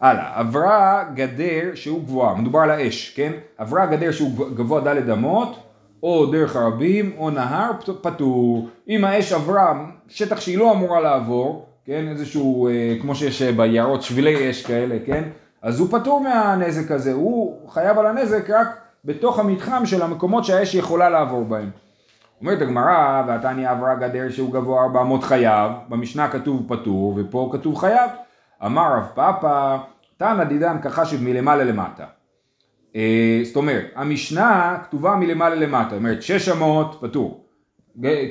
הלאה, 0.00 0.38
עברה 0.40 1.04
גדר 1.14 1.74
שהוא 1.74 2.04
גבוהה, 2.04 2.34
מדובר 2.34 2.58
על 2.58 2.70
האש, 2.70 3.12
כן? 3.16 3.32
עברה 3.58 3.86
גדר 3.86 4.12
שהוא 4.12 4.56
גבוה 4.56 4.80
דלת 4.80 5.08
אמות, 5.12 5.71
או 6.02 6.26
דרך 6.26 6.56
הרבים, 6.56 7.12
או 7.18 7.30
נהר 7.30 7.70
פטור. 8.02 8.68
אם 8.88 9.04
האש 9.04 9.32
עברה 9.32 9.84
שטח 10.08 10.40
שהיא 10.40 10.58
לא 10.58 10.72
אמורה 10.72 11.00
לעבור, 11.00 11.66
כן, 11.84 12.08
איזשהו, 12.08 12.68
אה, 12.68 12.96
כמו 13.00 13.14
שיש 13.14 13.42
אה, 13.42 13.52
ביערות 13.52 14.02
שבילי 14.02 14.50
אש 14.50 14.66
כאלה, 14.66 14.96
כן, 15.06 15.22
אז 15.62 15.80
הוא 15.80 15.88
פטור 15.90 16.20
מהנזק 16.20 16.90
הזה, 16.90 17.12
הוא 17.12 17.70
חייב 17.70 17.98
על 17.98 18.06
הנזק 18.06 18.50
רק 18.50 18.68
בתוך 19.04 19.38
המתחם 19.38 19.86
של 19.86 20.02
המקומות 20.02 20.44
שהאש 20.44 20.74
יכולה 20.74 21.10
לעבור 21.10 21.44
בהם. 21.44 21.70
אומרת 22.40 22.62
הגמרא, 22.62 23.22
והתניא 23.26 23.70
עברה 23.70 23.94
גדר 23.94 24.30
שהוא 24.30 24.52
גבוה 24.52 24.82
400 24.82 25.24
חייב, 25.24 25.72
במשנה 25.88 26.28
כתוב 26.28 26.62
פטור 26.68 27.14
ופה 27.16 27.50
כתוב 27.52 27.76
חייב. 27.78 28.10
אמר 28.66 28.96
רב 28.96 29.06
פאפא, 29.14 29.76
תנא 30.16 30.44
דידן 30.44 30.76
כחשב 30.82 31.22
מלמעלה 31.22 31.64
למטה. 31.64 32.04
אה, 32.96 33.40
זאת 33.44 33.56
אומרת, 33.56 33.84
המשנה 33.94 34.78
כתובה 34.82 35.14
מלמעלה 35.14 35.54
למטה, 35.54 35.88
זאת 35.90 35.98
אומרת 35.98 36.22
600 36.22 36.96
פטור, 37.00 37.44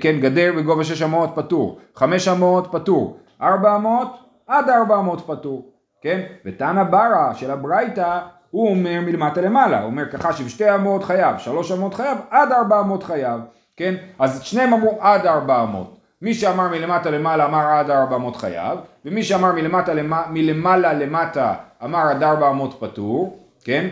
כן 0.01 0.20
גדר 0.20 0.53
בגובה 0.58 0.84
600 0.84 1.30
פטור, 1.36 1.80
500 1.96 2.68
פטור, 2.72 3.18
400 3.41 4.08
עד 4.48 4.70
400 4.70 5.22
פטור, 5.27 5.72
כן? 6.01 6.22
ותנא 6.46 6.84
ברא 6.84 7.34
של 7.34 7.51
הברייתא 7.51 8.20
הוא 8.51 8.70
אומר 8.70 9.00
מלמטה 9.01 9.41
למעלה, 9.41 9.80
הוא 9.80 9.86
אומר 9.86 10.12
ככה 10.12 10.34
שבשתי 10.34 10.75
אמות 10.75 11.03
חייב, 11.03 11.38
שלוש 11.38 11.72
אמות 11.72 11.94
חייב, 11.94 12.18
עד 12.30 12.51
400 12.51 13.03
חייב, 13.03 13.41
כן? 13.77 13.96
אז 14.20 14.44
שניהם 14.44 14.74
אמרו 14.74 14.98
עד 15.00 15.25
400. 15.25 15.98
מי 16.22 16.34
שאמר 16.34 16.68
מלמטה 16.68 17.12
למעלה 17.12 17.46
אמר 17.46 17.68
עד 17.68 17.89
400 17.89 18.36
חייב, 18.36 18.80
ומי 19.06 19.24
שאמר 19.24 19.51
מלמטה 19.51 19.94
מלמעלה 20.30 20.94
למטה 20.94 21.53
אמר 21.84 22.00
עד 22.00 22.24
400 22.24 22.80
פטור, 22.80 23.39
כן? 23.63 23.88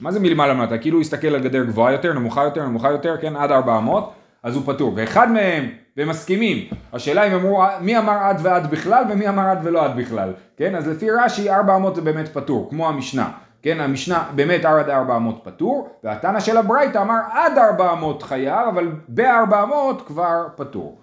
מה 0.00 0.12
זה 0.12 0.20
מלמעלה 0.20 0.54
למטה? 0.54 0.78
כאילו 0.78 0.96
הוא 0.96 1.00
הסתכל 1.00 1.28
על 1.28 1.40
גדר 1.40 1.64
גבוהה 1.64 1.92
יותר, 1.92 2.12
נמוכה 2.12 2.44
יותר, 2.44 2.66
נמוכה 2.66 2.90
יותר, 2.90 3.16
כן? 3.20 3.36
עד 3.36 3.52
400, 3.52 4.12
אז 4.42 4.56
הוא 4.56 4.62
פטור. 4.66 4.92
ואחד 4.96 5.32
מהם, 5.32 5.68
והם 5.96 6.08
מסכימים, 6.08 6.68
השאלה 6.92 7.26
אם 7.26 7.34
אמרו 7.34 7.62
מי 7.80 7.98
אמר 7.98 8.12
עד 8.12 8.40
ועד 8.42 8.70
בכלל 8.70 9.04
ומי 9.10 9.28
אמר 9.28 9.48
עד 9.48 9.58
ולא 9.62 9.84
עד 9.84 9.96
בכלל, 9.96 10.32
כן? 10.56 10.74
אז 10.74 10.88
לפי 10.88 11.10
רש"י 11.10 11.50
400 11.50 11.94
זה 11.94 12.00
באמת 12.00 12.28
פטור, 12.28 12.70
כמו 12.70 12.88
המשנה. 12.88 13.30
כן, 13.62 13.80
המשנה 13.80 14.24
באמת 14.34 14.64
עד 14.64 14.90
400 14.90 15.40
פטור, 15.44 15.88
והתנא 16.04 16.40
של 16.40 16.56
הברייתא 16.56 16.98
אמר 16.98 17.18
עד 17.32 17.58
400 17.58 18.22
חייב, 18.22 18.68
אבל 18.68 18.88
ב-400 19.08 20.02
כבר 20.06 20.46
פטור. 20.56 20.98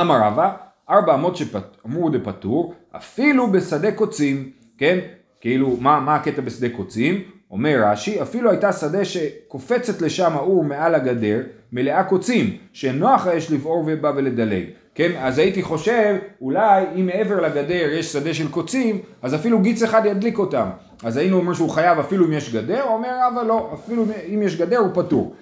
אמר 0.00 0.20
רבא, 0.22 0.52
400 0.90 1.36
שאמרו 1.36 2.10
דפטור, 2.10 2.74
אפילו 2.96 3.46
בשדה 3.52 3.92
קוצים, 3.92 4.50
כן? 4.78 4.98
כאילו, 5.40 5.76
מה, 5.80 6.00
מה 6.00 6.14
הקטע 6.14 6.42
בשדה 6.42 6.68
קוצים? 6.76 7.37
אומר 7.50 7.82
רש"י, 7.84 8.22
אפילו 8.22 8.50
הייתה 8.50 8.72
שדה 8.72 9.04
שקופצת 9.04 10.02
לשם 10.02 10.32
האור 10.32 10.64
מעל 10.64 10.94
הגדר, 10.94 11.40
מלאה 11.72 12.04
קוצים, 12.04 12.56
שנוח 12.72 13.26
האש 13.26 13.50
לבעור 13.50 13.84
ובה 13.86 14.12
ולדלג. 14.16 14.64
כן, 14.94 15.12
אז 15.18 15.38
הייתי 15.38 15.62
חושב, 15.62 16.16
אולי 16.40 16.84
אם 16.94 17.06
מעבר 17.06 17.40
לגדר 17.40 17.88
יש 17.92 18.12
שדה 18.12 18.34
של 18.34 18.48
קוצים, 18.48 18.98
אז 19.22 19.34
אפילו 19.34 19.58
גיץ 19.60 19.82
אחד 19.82 20.06
ידליק 20.06 20.38
אותם. 20.38 20.68
אז 21.04 21.16
היינו 21.16 21.36
אומר 21.36 21.54
שהוא 21.54 21.70
חייב 21.70 21.98
אפילו 21.98 22.26
אם 22.26 22.32
יש 22.32 22.54
גדר, 22.54 22.82
אומר 22.82 23.28
אבל 23.32 23.46
לא, 23.46 23.70
אפילו 23.74 24.04
אם 24.34 24.42
יש 24.42 24.56
גדר 24.56 24.78
הוא 24.78 24.90
פטור. 24.94 25.34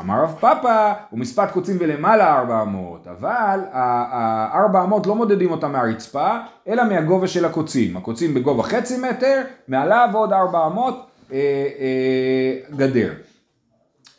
אמר 0.00 0.22
רב 0.22 0.34
פאפא, 0.40 0.92
הוא 1.10 1.18
מספת 1.18 1.50
קוצים 1.52 1.76
ולמעלה 1.80 2.38
400, 2.38 3.06
אבל 3.06 3.60
ה-400 3.72 5.06
לא 5.08 5.14
מודדים 5.14 5.50
אותם 5.50 5.72
מהרצפה, 5.72 6.30
אלא 6.68 6.84
מהגובה 6.84 7.26
של 7.26 7.44
הקוצים. 7.44 7.96
הקוצים 7.96 8.34
בגובה 8.34 8.62
חצי 8.62 8.98
מטר, 8.98 9.42
מעליו 9.68 10.08
עוד 10.12 10.32
400 10.32 11.06
אה, 11.32 11.38
אה, 11.80 12.76
גדר. 12.76 13.12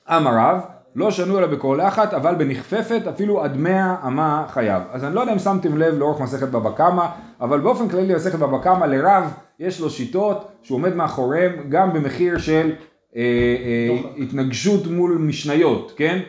אמר 0.10 0.32
רב, 0.38 0.62
לא 0.96 1.12
שנו 1.12 1.40
אלא 1.40 1.48
בכל 1.48 1.82
אחת, 1.82 2.14
אבל 2.14 2.36
בנכפפת 2.36 3.02
אפילו 3.10 3.44
עד 3.44 3.58
מאה 3.58 3.96
אמה 4.08 4.46
חייב. 4.50 4.84
אז 4.92 5.04
אני 5.04 5.16
לא 5.16 5.22
יודע 5.22 5.34
אם 5.34 5.40
שמתם 5.40 5.78
לב 5.78 5.98
לאורך 5.98 6.22
מסכת 6.22 6.48
בבא 6.48 6.72
קמא, 6.72 7.06
אבל 7.42 7.60
באופן 7.60 7.90
כללי 7.90 8.16
מסכת 8.16 8.40
בבא 8.40 8.58
קמא 8.58 8.86
לרב 8.86 9.34
יש 9.60 9.80
לו 9.80 9.90
שיטות 9.90 10.52
שהוא 10.64 10.76
עומד 10.76 10.96
מאחוריהם 10.96 11.70
גם 11.70 11.94
במחיר 11.94 12.38
של 12.38 12.72
אה, 13.16 13.22
אה, 13.22 13.98
התנגשות 14.18 14.88
מול 14.88 15.18
משניות, 15.18 15.94
כן? 15.98 16.20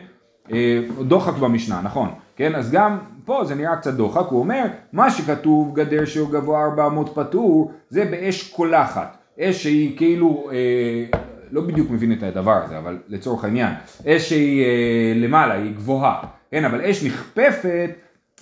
אה, 0.51 0.81
דוחק 1.01 1.33
במשנה, 1.33 1.81
נכון, 1.83 2.09
כן? 2.35 2.55
אז 2.55 2.71
גם 2.71 2.97
פה 3.25 3.45
זה 3.45 3.55
נראה 3.55 3.75
קצת 3.75 3.93
דוחק, 3.93 4.25
הוא 4.29 4.39
אומר, 4.39 4.65
מה 4.93 5.09
שכתוב 5.09 5.75
גדר 5.75 6.05
שהוא 6.05 6.29
גבוה 6.29 6.65
400 6.65 7.15
פטור, 7.15 7.71
זה 7.89 8.05
באש 8.05 8.51
קולחת. 8.53 9.17
אש 9.39 9.63
שהיא 9.63 9.97
כאילו, 9.97 10.49
אה, 10.51 11.19
לא 11.51 11.61
בדיוק 11.61 11.91
מבין 11.91 12.13
את 12.13 12.23
הדבר 12.23 12.63
הזה, 12.63 12.77
אבל 12.77 12.97
לצורך 13.07 13.43
העניין, 13.43 13.73
אש 14.07 14.29
שהיא 14.29 14.65
אה, 14.65 15.13
למעלה, 15.15 15.53
היא 15.53 15.75
גבוהה, 15.75 16.19
כן? 16.51 16.65
אבל 16.65 16.81
אש 16.81 17.03
נכפפת, 17.03 17.89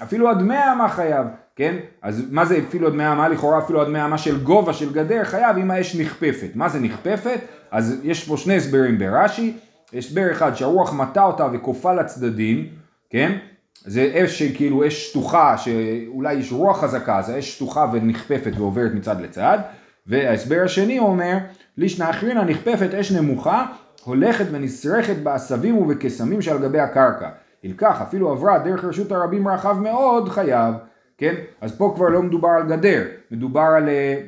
אפילו 0.04 0.30
עד 0.30 0.42
100 0.42 0.74
אמה 0.74 0.90
חייב, 0.90 1.28
כן? 1.56 1.76
אז 2.02 2.24
מה 2.32 2.46
זה 2.46 2.60
אפילו 2.68 2.88
עד 2.88 2.94
100 2.94 3.12
אמה? 3.12 3.30
לכאורה 3.30 3.60
אפילו 3.60 3.82
עד 3.82 3.88
100 3.88 4.06
אמה 4.06 4.18
של 4.18 4.44
גובה 4.44 4.74
של 4.74 4.94
גדר 4.94 5.24
חייב 5.24 5.58
אם 5.58 5.72
האש 5.72 5.96
נכפפת. 5.96 6.50
מה 6.56 6.70
זה 6.70 6.80
נכפפת? 6.80 7.40
אז 7.72 8.00
יש 8.04 8.28
פה 8.28 8.38
שני 8.38 8.56
הסברים 8.56 8.98
ברש"י, 8.98 9.54
הסבר 9.94 10.32
אחד 10.32 10.56
שהרוח 10.56 10.94
מטה 10.94 11.24
אותה 11.24 11.48
וכופה 11.54 11.94
לצדדים, 11.94 12.68
כן? 13.10 13.38
זה 13.86 14.12
אש 14.16 14.40
שכאילו 14.40 14.88
אש 14.88 15.10
שטוחה, 15.10 15.58
שאולי 15.58 16.34
יש 16.34 16.52
רוח 16.52 16.82
חזקה, 16.82 17.18
אז 17.18 17.30
האש 17.30 17.56
שטוחה 17.56 17.86
ונכפפת 17.94 18.52
ועוברת 18.58 18.92
מצד 18.94 19.22
לצד. 19.22 19.60
וההסבר 20.08 20.62
השני 20.66 21.00
אומר, 21.00 21.38
לישנא 21.78 22.10
אחרינא 22.10 22.44
נכפפת 22.44 22.94
אש 22.94 23.12
נמוכה, 23.12 23.66
הולכת 24.04 24.46
ונסרכת 24.52 25.16
בעשבים 25.24 25.78
ובקסמים 25.78 26.42
שעל 26.42 26.58
גבי 26.58 26.80
הקרקע. 26.80 27.30
ילקח 27.64 28.02
אפילו 28.02 28.32
עברה 28.32 28.60
דרך 28.60 28.84
רשות 28.84 29.12
הרבים 29.12 29.48
רחב 29.48 29.80
מאוד 29.80 30.30
חייב, 30.30 30.76
כן? 31.18 31.36
אז 31.62 31.78
פה 31.78 31.94
כבר 31.96 32.10
לא 32.10 32.24
מדובר 32.24 32.50
על 32.50 32.68
גדר, 32.68 33.04
מדובר 33.32 33.62
על 33.78 33.90
אה, 33.90 34.22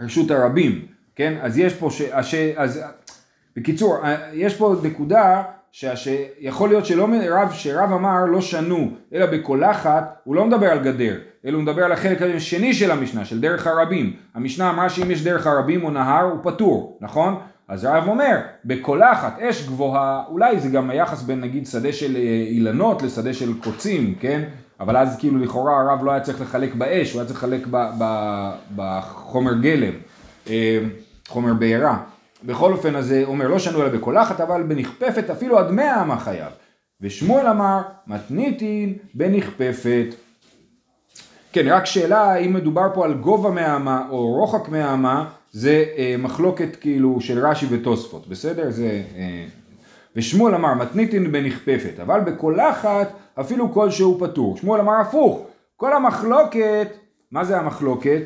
רשות 0.00 0.30
הרבים, 0.30 0.86
כן? 1.16 1.38
אז 1.42 1.58
יש 1.58 1.74
פה, 1.74 1.90
ש... 1.90 2.02
הש... 2.12 2.34
אז 2.34 2.84
בקיצור, 3.56 4.04
אה, 4.04 4.30
יש 4.32 4.56
פה 4.56 4.74
נקודה 4.82 5.42
שיכול 5.72 6.68
להיות 6.68 6.86
שלא 6.86 7.08
רב, 7.30 7.52
שרב 7.52 7.92
אמר 7.92 8.24
לא 8.24 8.40
שנו, 8.40 8.90
אלא 9.14 9.26
בקולחת, 9.26 10.20
הוא 10.24 10.34
לא 10.34 10.46
מדבר 10.46 10.66
על 10.66 10.78
גדר, 10.78 11.14
אלא 11.46 11.56
הוא 11.56 11.62
מדבר 11.62 11.84
על 11.84 11.92
החלק 11.92 12.22
השני 12.22 12.74
של 12.74 12.90
המשנה, 12.90 13.24
של 13.24 13.40
דרך 13.40 13.66
הרבים. 13.66 14.12
המשנה 14.34 14.70
אמרה 14.70 14.88
שאם 14.88 15.10
יש 15.10 15.24
דרך 15.24 15.46
הרבים 15.46 15.84
או 15.84 15.90
נהר 15.90 16.24
הוא 16.24 16.38
פטור, 16.42 16.98
נכון? 17.00 17.40
אז 17.68 17.84
הרב 17.84 18.08
אומר, 18.08 18.36
בקולחת, 18.64 19.38
אש 19.40 19.66
גבוהה, 19.66 20.22
אולי 20.28 20.60
זה 20.60 20.68
גם 20.68 20.90
היחס 20.90 21.22
בין 21.22 21.40
נגיד 21.40 21.66
שדה 21.66 21.92
של 21.92 22.16
אה, 22.16 22.44
אילנות 22.48 23.02
לשדה 23.02 23.34
של 23.34 23.60
קוצים, 23.60 24.14
כן? 24.20 24.42
אבל 24.80 24.96
אז 24.96 25.16
כאילו 25.18 25.38
לכאורה 25.38 25.80
הרב 25.80 26.04
לא 26.04 26.10
היה 26.10 26.20
צריך 26.20 26.40
לחלק 26.40 26.74
באש, 26.74 27.12
הוא 27.12 27.20
היה 27.20 27.28
צריך 27.28 27.44
לחלק 27.44 27.66
בחומר 28.76 29.54
גלם, 29.54 29.92
אה, 30.50 30.78
חומר 31.28 31.54
בעירה. 31.54 31.98
בכל 32.44 32.72
אופן 32.72 32.96
אז 32.96 33.10
הוא 33.10 33.24
אומר 33.24 33.48
לא 33.48 33.58
שנו 33.58 33.82
אלא 33.82 33.88
בקולחת 33.88 34.40
אבל 34.40 34.62
בנכפפת 34.62 35.30
אפילו 35.30 35.58
עד 35.58 35.70
מאה 35.70 36.02
אמה 36.02 36.18
חייב. 36.18 36.52
ושמואל 37.00 37.46
אמר 37.46 37.80
מתניתין 38.06 38.94
בנכפפת. 39.14 40.06
כן 41.52 41.68
רק 41.68 41.86
שאלה 41.86 42.32
האם 42.32 42.52
מדובר 42.52 42.88
פה 42.94 43.04
על 43.04 43.14
גובה 43.14 43.50
מהאמה 43.50 44.06
או 44.10 44.26
רוחק 44.26 44.68
מהאמה 44.68 45.30
זה 45.50 45.84
אה, 45.96 46.14
מחלוקת 46.18 46.76
כאילו 46.76 47.20
של 47.20 47.46
רש"י 47.46 47.66
ותוספות 47.70 48.28
בסדר 48.28 48.70
זה 48.70 49.02
אה, 49.16 49.44
ושמואל 50.16 50.54
אמר 50.54 50.74
מתניתין 50.74 51.32
בנכפפת 51.32 52.00
אבל 52.02 52.20
בקולחת 52.20 53.12
אפילו 53.40 53.72
כלשהו 53.72 54.18
פטור 54.20 54.56
שמואל 54.56 54.80
אמר 54.80 55.00
הפוך 55.00 55.46
כל 55.76 55.92
המחלוקת 55.92 56.88
מה 57.30 57.44
זה 57.44 57.58
המחלוקת 57.58 58.22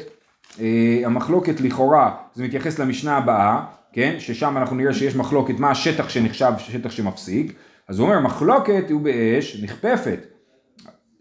אה, 0.61 1.01
המחלוקת 1.05 1.61
לכאורה 1.61 2.15
זה 2.35 2.45
מתייחס 2.45 2.79
למשנה 2.79 3.17
הבאה 3.17 3.65
כן? 3.97 4.15
ששם 4.19 4.57
אנחנו 4.57 4.77
נראה 4.77 4.95
שיש 4.95 5.17
מחלוקת 5.17 5.55
מה 5.59 5.71
השטח 5.71 6.09
שנחשב 6.09 6.53
שטח 6.59 6.91
שמפסיק, 6.91 7.53
אז 7.89 7.99
הוא 7.99 8.09
אומר 8.09 8.21
מחלוקת 8.21 8.91
הוא 8.91 9.01
באש 9.01 9.63
נכפפת, 9.63 10.19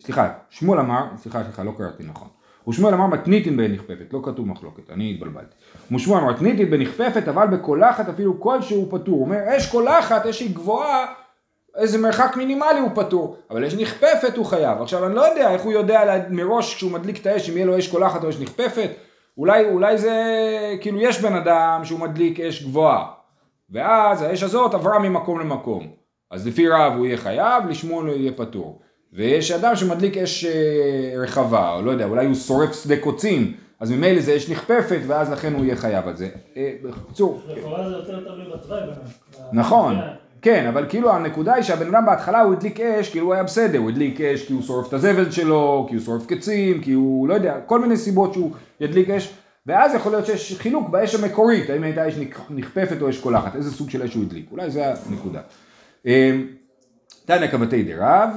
סליחה, 0.01 0.29
שמואל 0.50 0.79
אמר, 0.79 1.05
סליחה, 1.17 1.44
סליחה, 1.44 1.63
לא 1.63 1.72
קראתי 1.77 2.03
נכון, 2.03 2.27
ושמואל 2.67 2.94
אמר 2.94 3.08
מתניתין 3.08 3.58
בנכפפת, 3.58 4.13
לא 4.13 4.20
כתוב 4.24 4.48
מחלוקת, 4.48 4.89
אני 4.89 5.12
התבלבלתי. 5.12 5.55
ושמואל 5.91 6.22
אמר 6.22 6.32
מתניתין 6.32 6.70
בנכפפת, 6.70 7.27
אבל 7.27 7.48
בקולחת 7.48 8.10
אפילו 8.10 8.41
כלשהו 8.41 8.88
פטור. 8.91 9.15
הוא 9.15 9.25
אומר, 9.25 9.58
אש 9.58 9.72
קולחת, 9.72 10.25
אש 10.25 10.39
היא 10.39 10.55
גבוהה, 10.55 11.05
איזה 11.75 11.98
מרחק 11.98 12.34
מינימלי 12.38 12.79
הוא 12.79 12.89
פטור, 12.96 13.38
אבל 13.50 13.65
אש 13.65 13.74
נכפפת 13.74 14.38
הוא 14.38 14.46
חייב. 14.46 14.82
עכשיו 14.82 15.05
אני 15.05 15.15
לא 15.15 15.22
יודע 15.29 15.51
איך 15.51 15.62
הוא 15.62 15.74
יודע 15.74 16.24
מראש 16.29 16.75
כשהוא 16.75 16.91
מדליק 16.91 17.22
את 17.22 17.25
האש 17.25 17.50
אם 17.50 17.58
יהיה 17.58 17.65
לו 17.65 17.77
אש 17.77 17.88
קולחת 17.88 18.24
או 18.24 18.29
אש 18.29 18.39
נכפפת, 18.39 18.89
אולי, 19.38 19.65
אולי 19.65 19.98
זה, 19.98 20.13
כאילו 20.82 21.01
יש 21.01 21.22
בן 21.22 21.34
אדם 21.34 21.82
שהוא 21.84 22.00
מדליק 22.00 22.39
אש 22.39 22.63
גבוהה, 22.63 23.06
ואז 23.70 24.22
האש 24.22 24.44
הזאת 24.44 24.74
עברה 24.74 25.00
ממקום 25.00 25.39
למקום. 25.39 25.88
אז 26.32 26.48
לפי 26.48 26.68
רב 26.70 26.94
הוא 26.98 27.06
יהיה 27.06 27.18
חייב, 27.18 27.65
לשמואל 27.70 28.08
הוא 28.08 28.15
יהיה 28.15 28.32
פטור. 28.32 28.82
ויש 29.13 29.51
אדם 29.51 29.75
שמדליק 29.75 30.18
אש 30.18 30.46
אה, 30.46 31.13
רחבה, 31.18 31.74
או 31.74 31.82
לא 31.82 31.92
יודע, 31.92 32.06
אולי 32.06 32.25
הוא 32.25 32.36
שורף 32.36 32.84
שדה 32.84 32.98
קוצים, 32.98 33.54
אז 33.80 33.92
ממילא 33.92 34.22
זה 34.22 34.36
אש 34.36 34.50
נכפפת, 34.50 35.00
ואז 35.08 35.32
לכן 35.32 35.54
הוא 35.54 35.65
יהיה 35.65 35.75
חייב 35.75 36.08
על 36.08 36.15
זה. 36.15 36.30
אה, 36.58 36.74
בקיצור. 36.84 37.42
לכאורה 37.48 37.89
זה 37.89 37.96
יותר 37.96 38.20
תלוי 38.20 38.46
בתוואי. 38.54 38.82
נכון. 39.54 39.96
כן, 40.46 40.68
אבל 40.68 40.86
כאילו 40.90 41.12
הנקודה 41.12 41.54
היא 41.54 41.64
שהבן 41.64 41.96
אדם 41.96 42.06
בהתחלה 42.06 42.42
הוא 42.42 42.54
הדליק 42.54 42.80
אש, 42.80 43.10
כאילו 43.10 43.25
הוא 43.25 43.34
היה 43.34 43.44
בסדר, 43.44 43.80
הוא 43.80 43.90
הדליק 43.90 44.22
אש 44.22 44.48
כי 44.48 44.54
הוא 44.54 44.62
שורף 44.62 44.88
את 44.88 44.94
הזבל 44.94 45.32
שלו, 45.32 45.86
כי 45.90 45.96
הוא 45.96 46.04
שורף 46.04 46.25
קצים, 46.25 46.82
כי 46.82 46.92
הוא, 46.92 47.28
לא 47.28 47.34
יודע, 47.34 47.60
כל 47.66 47.80
מיני 47.80 47.98
סיבות 47.98 48.34
שהוא 48.34 48.52
ידליק 48.80 49.10
אש, 49.10 49.34
ואז 49.66 49.96
יכול 49.96 50.12
להיות 50.12 50.25
שיש 50.25 50.58
חילוק 50.58 50.90
באש 50.90 51.16
המקורית, 51.16 51.70
האם 51.70 51.84
הייתה 51.84 52.08
אש 52.08 52.14
נכפפת 52.50 53.02
או 53.02 53.10
אש 53.10 53.20
קולחת, 53.20 53.56
איזה 53.56 53.72
סוג 53.72 53.90
של 53.90 54.04
אש 54.04 54.14
הוא 54.14 54.24
הדליק, 54.24 54.46
אולי 54.52 54.72
זה 54.72 54.94
הנקודה. 55.10 55.42
אמ, 56.06 56.48
תנא 57.25 57.48
כבתי 57.48 57.84
דרב, 57.84 58.30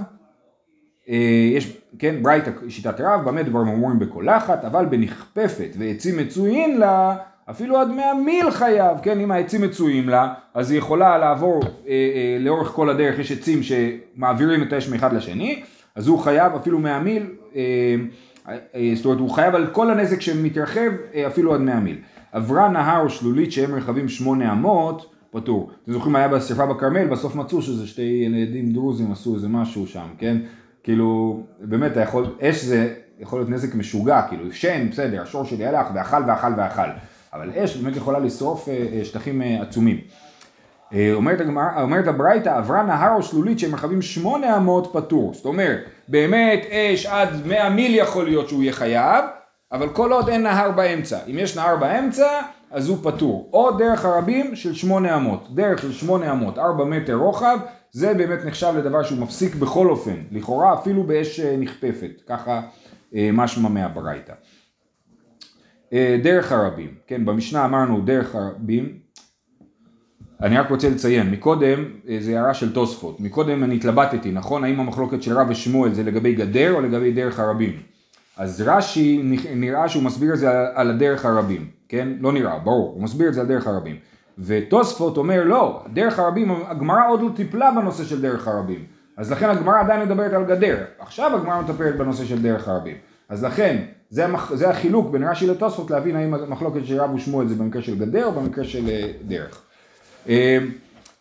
אה, 1.08 1.50
יש, 1.52 1.76
כן, 1.98 2.22
ברייתא 2.22 2.50
שיטת 2.68 3.00
רב, 3.00 3.28
במה 3.28 3.42
דברים 3.42 3.68
אמורים 3.68 3.98
בקולחת, 3.98 4.64
אבל 4.64 4.86
בנכפפת 4.86 5.70
ועצים 5.78 6.16
מצויים 6.16 6.78
לה, 6.78 7.16
אפילו 7.50 7.80
עד 7.80 7.88
מאה 7.88 8.14
מיל 8.14 8.50
חייב, 8.50 8.98
כן, 9.02 9.20
אם 9.20 9.30
העצים 9.30 9.62
מצויים 9.62 10.08
לה, 10.08 10.34
אז 10.54 10.70
היא 10.70 10.78
יכולה 10.78 11.18
לעבור 11.18 11.62
אה, 11.62 11.68
אה, 11.88 12.36
לאורך 12.40 12.68
כל 12.68 12.90
הדרך, 12.90 13.18
יש 13.18 13.32
עצים 13.32 13.60
שמעבירים 13.62 14.62
את 14.62 14.72
האש 14.72 14.88
מאחד 14.88 15.12
לשני, 15.12 15.62
אז 15.94 16.08
הוא 16.08 16.18
חייב 16.18 16.52
אפילו 16.54 16.78
מאה 16.78 17.00
מיל, 17.00 17.26
אה, 17.56 17.62
אה, 18.48 18.92
זאת 18.94 19.04
אומרת 19.04 19.18
הוא 19.18 19.30
חייב 19.30 19.54
על 19.54 19.66
כל 19.66 19.90
הנזק 19.90 20.20
שמתרחב 20.20 20.90
אה, 21.14 21.26
אפילו 21.26 21.54
עד 21.54 21.60
מאה 21.60 21.80
מיל. 21.80 21.96
עברה 22.32 22.68
נהר 22.68 23.02
או 23.02 23.10
שלולית 23.10 23.52
שהם 23.52 23.74
רכבים 23.74 24.08
שמונה 24.08 24.52
אמות, 24.52 25.14
פטור. 25.30 25.70
אתם 25.84 25.92
זוכרים 25.92 26.16
היה 26.16 26.28
בשרפה 26.28 26.66
בכרמל, 26.66 27.06
בסוף 27.06 27.34
מצאו 27.34 27.62
שזה 27.62 27.86
שתי 27.86 28.22
ילדים 28.26 28.72
דרוזים 28.72 29.12
עשו 29.12 29.34
איזה 29.34 29.48
משהו 29.48 29.86
שם, 29.86 30.06
כן? 30.18 30.36
כאילו, 30.82 31.40
באמת, 31.60 31.92
יכול, 32.02 32.26
אש 32.40 32.64
זה 32.64 32.94
יכול 33.18 33.38
להיות 33.38 33.50
נזק 33.50 33.74
משוגע, 33.74 34.22
כאילו, 34.28 34.52
שן, 34.52 34.88
בסדר, 34.90 35.22
השור 35.22 35.44
שלי 35.44 35.66
הלך 35.66 35.86
ואכל 35.94 36.22
ואכל 36.28 36.52
ואכל, 36.56 36.88
אבל 37.34 37.50
אש 37.56 37.76
באמת 37.76 37.96
יכולה 37.96 38.18
לשרוף 38.18 38.68
אה, 38.68 39.04
שטחים 39.04 39.42
עצומים. 39.60 40.00
אומרת, 41.12 41.40
אומרת 41.80 42.06
הברייתא, 42.06 42.48
עברה 42.48 42.82
נהר 42.82 43.14
או 43.16 43.22
שלולית 43.22 43.58
שהם 43.58 44.02
שמונה 44.02 44.56
אמות 44.56 44.90
פטור. 44.92 45.34
זאת 45.34 45.44
אומרת, 45.44 45.78
באמת 46.08 46.60
אש 46.70 47.06
עד 47.06 47.46
מאה 47.46 47.70
מיל 47.70 47.94
יכול 47.94 48.24
להיות 48.24 48.48
שהוא 48.48 48.62
יהיה 48.62 48.72
חייב, 48.72 49.24
אבל 49.72 49.88
כל 49.88 50.12
עוד 50.12 50.28
אין 50.28 50.42
נהר 50.42 50.70
באמצע. 50.70 51.18
אם 51.30 51.38
יש 51.38 51.56
נהר 51.56 51.76
באמצע, 51.76 52.40
אז 52.70 52.88
הוא 52.88 52.98
פטור. 53.02 53.50
או 53.52 53.70
דרך 53.70 54.04
הרבים 54.04 54.56
של 54.56 54.74
שמונה 54.74 55.16
אמות. 55.16 55.54
דרך 55.54 55.82
של 55.82 55.92
שמונה 55.92 56.32
אמות, 56.32 56.58
ארבע 56.58 56.84
מטר 56.84 57.14
רוחב, 57.14 57.58
זה 57.90 58.14
באמת 58.14 58.44
נחשב 58.44 58.74
לדבר 58.78 59.02
שהוא 59.02 59.18
מפסיק 59.18 59.54
בכל 59.54 59.90
אופן. 59.90 60.16
לכאורה 60.32 60.74
אפילו 60.74 61.02
באש 61.02 61.40
אה, 61.40 61.56
נכפפת. 61.56 62.10
ככה 62.28 62.60
אה, 63.14 63.30
משמע 63.32 63.68
מהברייתא. 63.68 64.32
אה, 65.92 66.16
דרך 66.22 66.52
הרבים, 66.52 66.94
כן, 67.06 67.24
במשנה 67.24 67.64
אמרנו 67.64 68.00
דרך 68.00 68.34
הרבים, 68.34 68.98
אני 70.42 70.58
רק 70.58 70.70
רוצה 70.70 70.90
לציין, 70.90 71.30
מקודם, 71.30 71.84
זה 72.20 72.38
הערה 72.38 72.54
של 72.54 72.72
תוספות, 72.72 73.20
מקודם 73.20 73.64
אני 73.64 73.76
התלבטתי, 73.76 74.32
נכון? 74.32 74.64
האם 74.64 74.80
המחלוקת 74.80 75.22
של 75.22 75.38
רב 75.38 75.46
ושמואל 75.50 75.94
זה 75.94 76.02
לגבי 76.02 76.34
גדר 76.34 76.74
או 76.74 76.80
לגבי 76.80 77.12
דרך 77.12 77.38
הרבים? 77.40 77.72
אז 78.36 78.62
רש"י 78.66 79.20
נראה 79.54 79.88
שהוא 79.88 80.02
מסביר 80.02 80.34
את 80.34 80.38
זה 80.38 80.50
על 80.74 80.90
הדרך 80.90 81.24
הרבים, 81.24 81.66
כן? 81.88 82.08
לא 82.20 82.32
נראה, 82.32 82.58
ברור, 82.58 82.92
הוא 82.94 83.02
מסביר 83.02 83.28
את 83.28 83.34
זה 83.34 83.40
על 83.40 83.46
דרך 83.46 83.66
הרבים. 83.66 83.96
ותוספות 84.38 85.16
אומר 85.16 85.44
לא, 85.44 85.84
דרך 85.92 86.18
הרבים, 86.18 86.50
הגמרא 86.66 87.08
עוד 87.08 87.22
לא 87.22 87.28
טיפלה 87.36 87.70
בנושא 87.70 88.04
של 88.04 88.22
דרך 88.22 88.48
הרבים. 88.48 88.84
אז 89.16 89.32
לכן 89.32 89.50
הגמרא 89.50 89.80
עדיין 89.80 90.00
מדברת 90.00 90.32
על 90.32 90.44
גדר. 90.44 90.84
עכשיו 90.98 91.36
הגמרא 91.36 91.60
מטפלת 91.60 91.96
בנושא 91.96 92.24
של 92.24 92.42
דרך 92.42 92.68
הרבים. 92.68 92.96
אז 93.28 93.44
לכן, 93.44 93.84
זה, 94.10 94.24
המח... 94.24 94.54
זה 94.54 94.70
החילוק 94.70 95.10
בין 95.10 95.22
רש"י 95.22 95.46
לתוספות 95.46 95.90
להבין 95.90 96.16
האם 96.16 96.34
המחלוקת 96.34 96.80
של 96.84 97.00
רב 97.00 97.14
ושמואל 97.14 97.48
זה 97.48 97.54
במקרה 97.54 97.82
של 97.82 97.98
גדר 97.98 98.24
או 98.24 98.32
במקרה 98.32 98.64
של 98.64 98.88
אה, 98.88 99.12
דרך. 99.26 99.62
אה, 100.28 100.58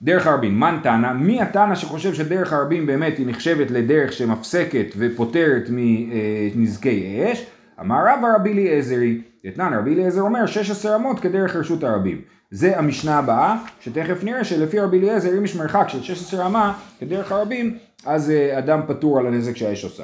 דרך 0.02 0.28
הרבים, 0.28 0.60
מן 0.60 0.80
תנא, 0.84 1.14
מי 1.14 1.42
התנא 1.42 1.76
שחושב 1.76 2.14
שדרך 2.14 2.54
הרבים 2.54 2.86
באמת 2.86 3.18
היא 3.18 3.28
נחשבת 3.28 3.72
לדרך 3.72 4.14
שמפסקת 4.14 4.86
ופותרת 4.98 5.64
מנזקי 5.70 7.24
אש? 7.32 7.46
אמר 7.80 7.98
רב 8.08 8.20
רבי 8.36 8.52
אליעזרי, 8.52 9.22
אתנן 9.48 9.74
רבי 9.74 9.94
אליעזר 9.94 10.22
אומר 10.22 10.46
16 10.46 10.96
אמות 10.96 11.20
כדרך 11.20 11.56
רשות 11.56 11.84
הרבים. 11.84 12.22
זה 12.52 12.80
המשנה 12.80 13.18
הבאה, 13.18 13.58
שתכף 13.80 14.24
נראה 14.24 14.44
שלפי 14.44 14.80
רבי 14.80 15.00
אליעזר 15.00 15.38
אם 15.38 15.46
יש 15.46 15.56
מרחק 15.56 15.86
של 15.88 16.04
16 16.04 16.46
אמה 16.46 16.74
כדרך 17.00 17.32
הרבים, 17.32 17.78
אז 18.06 18.30
אה, 18.30 18.58
אדם 18.58 18.82
פטור 18.88 19.20
על 19.20 19.28
הנזק 19.28 19.56
שהאש 19.56 19.84
עושה. 19.84 20.04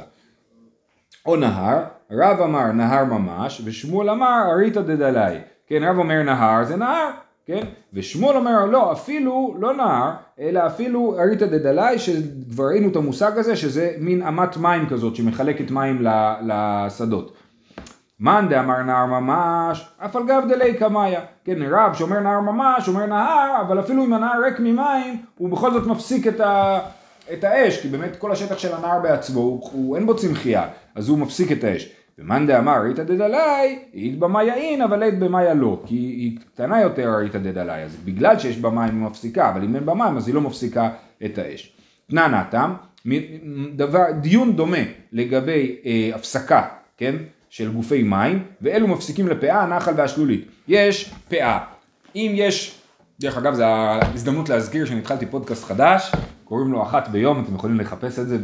או 1.25 1.35
נהר, 1.35 1.83
רב 2.11 2.41
אמר 2.41 2.71
נהר 2.71 3.03
ממש, 3.03 3.61
ושמואל 3.65 4.09
אמר 4.09 4.41
אריתא 4.51 4.81
דדלאי. 4.81 5.37
כן, 5.67 5.83
רב 5.83 5.97
אומר 5.97 6.23
נהר 6.23 6.63
זה 6.63 6.75
נהר, 6.75 7.09
כן? 7.45 7.61
ושמואל 7.93 8.35
אומר 8.35 8.65
לא, 8.65 8.91
אפילו 8.91 9.55
לא 9.59 9.73
נהר, 9.73 10.11
אלא 10.39 10.67
אפילו 10.67 11.19
אריתא 11.19 11.45
דדלאי, 11.45 11.99
שכבר 11.99 12.63
ראינו 12.63 12.89
את 12.89 12.95
המושג 12.95 13.37
הזה, 13.37 13.55
שזה 13.55 13.91
מין 13.99 14.21
אמת 14.21 14.57
מים 14.57 14.89
כזאת 14.89 15.15
שמחלקת 15.15 15.71
מים 15.71 16.05
לשדות. 16.41 17.33
מאן 18.19 18.49
דאמר 18.49 18.83
נהר 18.83 19.05
ממש, 19.05 19.89
אף 19.97 20.15
על 20.15 20.23
גב 20.27 20.43
דלי 20.49 20.73
קמאיה. 20.73 21.21
כן, 21.43 21.57
רב 21.71 21.93
שאומר 21.93 22.19
נהר 22.19 22.39
ממש, 22.39 22.87
אומר 22.87 23.05
נהר, 23.05 23.61
אבל 23.61 23.79
אפילו 23.79 24.05
אם 24.05 24.13
הנהר 24.13 24.41
ריק 24.43 24.59
ממים, 24.59 25.21
הוא 25.37 25.49
בכל 25.49 25.71
זאת 25.73 25.87
מפסיק 25.87 26.27
את, 26.27 26.39
ה, 26.39 26.79
את 27.33 27.43
האש, 27.43 27.81
כי 27.81 27.87
באמת 27.87 28.15
כל 28.15 28.31
השטח 28.31 28.57
של 28.57 28.73
הנהר 28.73 28.99
בעצמו, 28.99 29.39
הוא, 29.39 29.69
הוא 29.71 29.95
אין 29.95 30.05
בו 30.05 30.15
צמחייה, 30.15 30.67
אז 30.95 31.09
הוא 31.09 31.19
מפסיק 31.19 31.51
את 31.51 31.63
האש. 31.63 31.89
ומאן 32.19 32.47
דאמר 32.47 32.81
ריתא 32.81 33.03
דדלי, 33.03 33.79
אית 33.93 34.19
במאיה 34.19 34.55
אין, 34.55 34.81
אבל 34.81 35.03
אית 35.03 35.19
במאיה 35.19 35.53
לא, 35.53 35.81
כי 35.85 35.95
היא 35.95 36.37
קטנה 36.39 36.81
יותר 36.81 37.09
ריתא 37.17 37.37
דדלי, 37.37 37.83
אז 37.83 37.95
בגלל 38.05 38.39
שיש 38.39 38.57
בה 38.57 38.69
מים 38.69 39.01
היא 39.01 39.09
מפסיקה, 39.09 39.49
אבל 39.49 39.63
אם 39.63 39.75
אין 39.75 39.85
בה 39.85 39.93
מים 39.93 40.17
אז 40.17 40.27
היא 40.27 40.35
לא 40.35 40.41
מפסיקה 40.41 40.89
את 41.25 41.37
האש. 41.37 41.73
תנא 42.09 42.27
נתם, 42.27 42.73
דבר, 43.75 44.03
דיון 44.21 44.55
דומה 44.55 44.77
לגבי 45.11 45.75
אה, 45.85 46.11
הפסקה, 46.15 46.67
כן, 46.97 47.15
של 47.49 47.71
גופי 47.71 48.03
מים, 48.03 48.43
ואלו 48.61 48.87
מפסיקים 48.87 49.27
לפאה, 49.27 49.61
הנחל 49.61 49.93
והשלולית. 49.95 50.47
יש 50.67 51.13
פאה. 51.29 51.59
אם 52.15 52.31
יש, 52.35 52.79
דרך 53.19 53.37
אגב 53.37 53.53
זו 53.53 53.63
ההזדמנות 53.63 54.49
להזכיר 54.49 54.85
שאני 54.85 54.99
התחלתי 54.99 55.25
פודקאסט 55.25 55.63
חדש, 55.63 56.11
קוראים 56.43 56.71
לו 56.71 56.83
אחת 56.83 57.07
ביום, 57.07 57.43
אתם 57.43 57.55
יכולים 57.55 57.79
לחפש 57.79 58.19
את 58.19 58.27
זה 58.27 58.37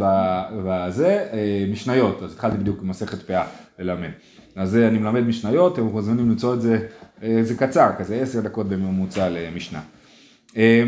בזה, 0.65 1.27
אה, 1.33 1.65
משניות, 1.71 2.23
אז 2.23 2.33
התחלתי 2.33 2.57
בדיוק 2.57 2.81
במסכת 2.81 3.21
פאה 3.21 3.45
ללמד. 3.79 4.09
אז 4.55 4.75
אני 4.75 4.97
מלמד 4.97 5.21
משניות, 5.21 5.73
אתם 5.73 5.83
מוזמנים 5.83 6.29
למצוא 6.29 6.53
את 6.53 6.61
זה, 6.61 6.87
אה, 7.23 7.39
זה 7.41 7.55
קצר, 7.55 7.89
כזה 7.97 8.15
עשר 8.21 8.41
דקות 8.41 8.69
בממוצע 8.69 9.29
למשנה. 9.29 9.81
אה, 10.57 10.83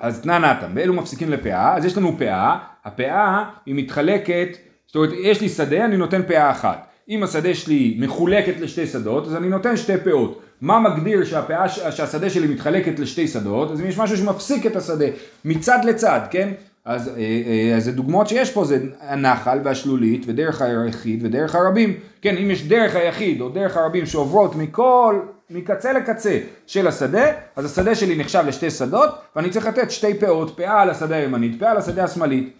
אז 0.00 0.20
תנא 0.20 0.38
נתן, 0.38 0.74
באלו 0.74 0.94
מפסיקים 0.94 1.30
לפאה, 1.30 1.76
אז 1.76 1.84
יש 1.84 1.98
לנו 1.98 2.18
פאה, 2.18 2.58
הפאה 2.84 3.44
היא 3.66 3.74
מתחלקת, 3.74 4.48
זאת 4.86 4.96
אומרת 4.96 5.10
יש 5.22 5.40
לי 5.40 5.48
שדה, 5.48 5.84
אני 5.84 5.96
נותן 5.96 6.22
פאה 6.22 6.50
אחת. 6.50 6.91
אם 7.08 7.22
השדה 7.22 7.54
שלי 7.54 7.96
מחולקת 7.98 8.60
לשתי 8.60 8.86
שדות, 8.86 9.26
אז 9.26 9.36
אני 9.36 9.48
נותן 9.48 9.76
שתי 9.76 9.92
פאות. 10.04 10.42
מה 10.60 10.80
מגדיר 10.80 11.24
שהפאה, 11.24 11.68
שהשדה 11.68 12.30
שלי 12.30 12.46
מתחלקת 12.46 12.98
לשתי 12.98 13.28
שדות? 13.28 13.70
אז 13.70 13.80
אם 13.80 13.86
יש 13.86 13.98
משהו 13.98 14.16
שמפסיק 14.16 14.66
את 14.66 14.76
השדה 14.76 15.04
מצד 15.44 15.78
לצד, 15.84 16.20
כן? 16.30 16.48
אז, 16.84 17.08
אה, 17.08 17.14
אה, 17.18 17.76
אז 17.76 17.88
הדוגמאות 17.88 18.28
שיש 18.28 18.50
פה 18.50 18.64
זה 18.64 18.78
הנחל 19.00 19.58
והשלולית 19.64 20.24
ודרך 20.26 20.62
היחיד 20.62 21.24
ודרך 21.24 21.54
הרבים. 21.54 21.94
כן, 22.22 22.36
אם 22.36 22.50
יש 22.50 22.68
דרך 22.68 22.96
היחיד 22.96 23.40
או 23.40 23.48
דרך 23.48 23.76
הרבים 23.76 24.06
שעוברות 24.06 24.56
מכל, 24.56 25.20
מקצה 25.50 25.92
לקצה 25.92 26.38
של 26.66 26.86
השדה, 26.86 27.24
אז 27.56 27.64
השדה 27.64 27.94
שלי 27.94 28.16
נחשב 28.16 28.44
לשתי 28.46 28.70
שדות 28.70 29.10
ואני 29.36 29.50
צריך 29.50 29.66
לתת 29.66 29.90
שתי 29.90 30.14
פאות, 30.14 30.56
פאה 30.56 30.80
על 30.82 30.90
השדה 30.90 31.16
הימנית, 31.16 31.60
פאה 31.60 31.70
על 31.70 31.76
השדה 31.76 32.04
השמאלית. 32.04 32.52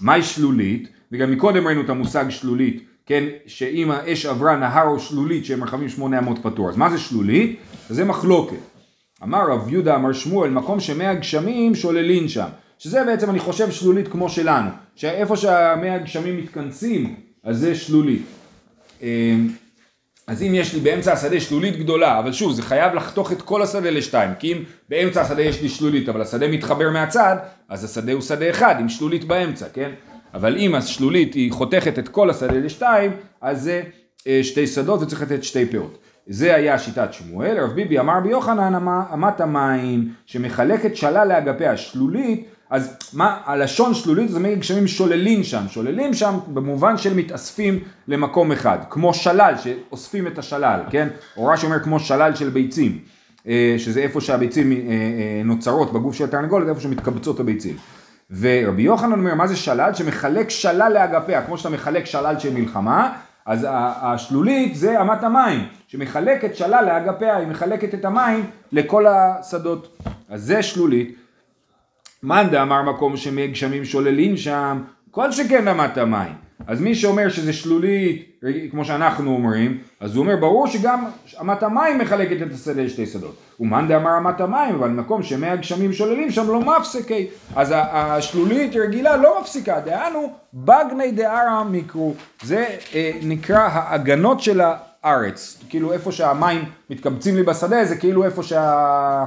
מהי 0.00 0.22
שלולית? 0.22 0.88
וגם 1.12 1.30
מקודם 1.30 1.66
ראינו 1.66 1.80
את 1.80 1.88
המושג 1.88 2.24
שלולית 2.28 2.84
כן, 3.06 3.24
שאם 3.46 3.90
האש 3.90 4.26
עברה 4.26 4.56
נהר 4.56 4.86
או 4.88 5.00
שלולית 5.00 5.44
שהם 5.44 5.60
מרחבים 5.60 5.88
שמונה 5.88 6.18
אמות 6.18 6.38
פטור. 6.42 6.68
אז 6.68 6.76
מה 6.76 6.90
זה 6.90 6.98
שלולית? 6.98 7.60
זה 7.88 8.04
מחלוקת. 8.04 8.56
אמר 9.22 9.50
רב 9.50 9.68
יהודה 9.68 9.94
אמר 9.94 10.12
שמואל, 10.12 10.50
מקום 10.50 10.80
שמי 10.80 11.06
הגשמים 11.06 11.74
שוללין 11.74 12.28
שם. 12.28 12.48
שזה 12.78 13.04
בעצם 13.04 13.30
אני 13.30 13.38
חושב 13.38 13.70
שלולית 13.70 14.08
כמו 14.08 14.28
שלנו. 14.28 14.70
שאיפה 14.96 15.36
שהמי 15.36 15.90
הגשמים 15.90 16.36
מתכנסים, 16.36 17.14
אז 17.44 17.58
זה 17.58 17.74
שלולית. 17.74 18.22
אמ, 19.02 19.48
אז 20.26 20.42
אם 20.42 20.54
יש 20.54 20.74
לי 20.74 20.80
באמצע 20.80 21.12
השדה 21.12 21.40
שלולית 21.40 21.76
גדולה, 21.76 22.18
אבל 22.18 22.32
שוב, 22.32 22.52
זה 22.52 22.62
חייב 22.62 22.94
לחתוך 22.94 23.32
את 23.32 23.42
כל 23.42 23.62
השדה 23.62 23.90
לשתיים, 23.90 24.30
כי 24.38 24.52
אם 24.52 24.62
באמצע 24.88 25.22
השדה 25.22 25.42
יש 25.42 25.62
לי 25.62 25.68
שלולית, 25.68 26.08
אבל 26.08 26.22
השדה 26.22 26.48
מתחבר 26.48 26.90
מהצד, 26.90 27.36
אז 27.68 27.84
השדה 27.84 28.12
הוא 28.12 28.22
שדה 28.22 28.50
אחד 28.50 28.74
עם 28.80 28.88
שלולית 28.88 29.24
באמצע, 29.24 29.66
כן? 29.72 29.90
אבל 30.34 30.56
אם 30.56 30.74
השלולית 30.74 31.34
היא 31.34 31.52
חותכת 31.52 31.98
את 31.98 32.08
כל 32.08 32.30
השדה 32.30 32.58
לשתיים, 32.58 33.10
אז 33.40 33.62
זה 33.62 33.82
אה, 34.26 34.40
שתי 34.42 34.66
שדות 34.66 35.02
וצריך 35.02 35.22
לתת 35.22 35.44
שתי 35.44 35.66
פאות. 35.66 35.98
זה 36.26 36.54
היה 36.54 36.78
שיטת 36.78 37.12
שמואל, 37.12 37.58
רב 37.58 37.70
ביבי 37.70 37.98
אמר 37.98 38.20
ביוחנן 38.20 38.74
אמת 39.14 39.40
המים 39.40 40.08
שמחלקת 40.26 40.96
שלל 40.96 41.28
לאגפי 41.28 41.66
השלולית, 41.66 42.44
אז 42.70 42.96
מה, 43.12 43.40
הלשון 43.44 43.94
שלולית 43.94 44.30
זה 44.30 44.40
מי 44.40 44.56
גשמים 44.56 44.86
שוללים 44.86 45.44
שם, 45.44 45.64
שוללים 45.68 46.14
שם 46.14 46.38
במובן 46.48 46.96
של 46.96 47.14
מתאספים 47.14 47.78
למקום 48.08 48.52
אחד, 48.52 48.78
כמו 48.90 49.14
שלל 49.14 49.54
שאוספים 49.62 50.26
את 50.26 50.38
השלל, 50.38 50.80
כן? 50.90 51.08
או 51.36 51.46
רש"י 51.46 51.66
אומר 51.66 51.80
כמו 51.80 52.00
שלל 52.00 52.34
של 52.34 52.48
ביצים, 52.48 52.98
אה, 53.48 53.74
שזה 53.78 54.00
איפה 54.00 54.20
שהביצים 54.20 54.72
אה, 54.72 55.42
נוצרות 55.44 55.92
בגוף 55.92 56.14
של 56.14 56.24
התרנגולת, 56.24 56.68
איפה 56.68 56.80
שמתקבצות 56.80 57.40
הביצים. 57.40 57.76
ורבי 58.40 58.82
יוחנן 58.82 59.12
אומר, 59.12 59.34
מה 59.34 59.46
זה 59.46 59.56
שלל? 59.56 59.94
שמחלק 59.94 60.50
שלל 60.50 60.92
לאגפיה, 60.92 61.42
כמו 61.42 61.58
שאתה 61.58 61.70
מחלק 61.70 62.04
שלל 62.04 62.38
של 62.38 62.54
מלחמה, 62.54 63.12
אז 63.46 63.66
השלולית 63.70 64.76
זה 64.76 65.00
אמת 65.00 65.22
המים, 65.22 65.66
שמחלקת 65.88 66.56
שלל 66.56 66.84
לאגפיה, 66.84 67.36
היא 67.36 67.46
מחלקת 67.46 67.94
את 67.94 68.04
המים 68.04 68.44
לכל 68.72 69.06
השדות. 69.06 69.98
אז 70.28 70.42
זה 70.42 70.62
שלולית. 70.62 71.16
מאן 72.22 72.48
דאמר 72.50 72.82
מקום 72.82 73.16
שמי 73.16 73.48
גשמים 73.48 73.84
שוללים 73.84 74.36
שם, 74.36 74.82
כל 75.10 75.32
שכן 75.32 75.68
אמת 75.68 75.98
המים. 75.98 76.43
אז 76.66 76.80
מי 76.80 76.94
שאומר 76.94 77.28
שזה 77.28 77.52
שלולית, 77.52 78.40
כמו 78.70 78.84
שאנחנו 78.84 79.30
אומרים, 79.30 79.78
אז 80.00 80.16
הוא 80.16 80.22
אומר 80.22 80.36
ברור 80.36 80.66
שגם 80.66 81.04
אמת 81.40 81.62
המים 81.62 81.98
מחלקת 81.98 82.42
את 82.42 82.52
השדה 82.52 82.82
לשתי 82.82 83.06
שדות. 83.06 83.36
ומאן 83.60 83.88
דאמר 83.88 84.18
אמת 84.18 84.40
המים, 84.40 84.74
אבל 84.74 84.88
מקום 84.88 85.22
שמי 85.22 85.46
הגשמים 85.46 85.92
שוללים 85.92 86.30
שם 86.30 86.48
לא 86.48 86.60
מפסקי. 86.60 87.26
אז 87.56 87.72
השלולית 87.76 88.76
רגילה 88.76 89.16
לא 89.16 89.40
מפסיקה, 89.40 89.80
דהנו 89.80 90.32
בגני 90.54 91.12
דערא 91.12 91.64
מקרו. 91.70 92.14
זה 92.42 92.66
אה, 92.94 93.12
נקרא 93.22 93.58
ההגנות 93.58 94.40
של 94.40 94.60
הארץ. 94.60 95.58
כאילו 95.68 95.92
איפה 95.92 96.12
שהמים 96.12 96.64
מתקבצים 96.90 97.36
לי 97.36 97.42
בשדה, 97.42 97.84
זה 97.84 97.96
כאילו 97.96 98.24
איפה 98.24 98.42
שה... 98.42 99.24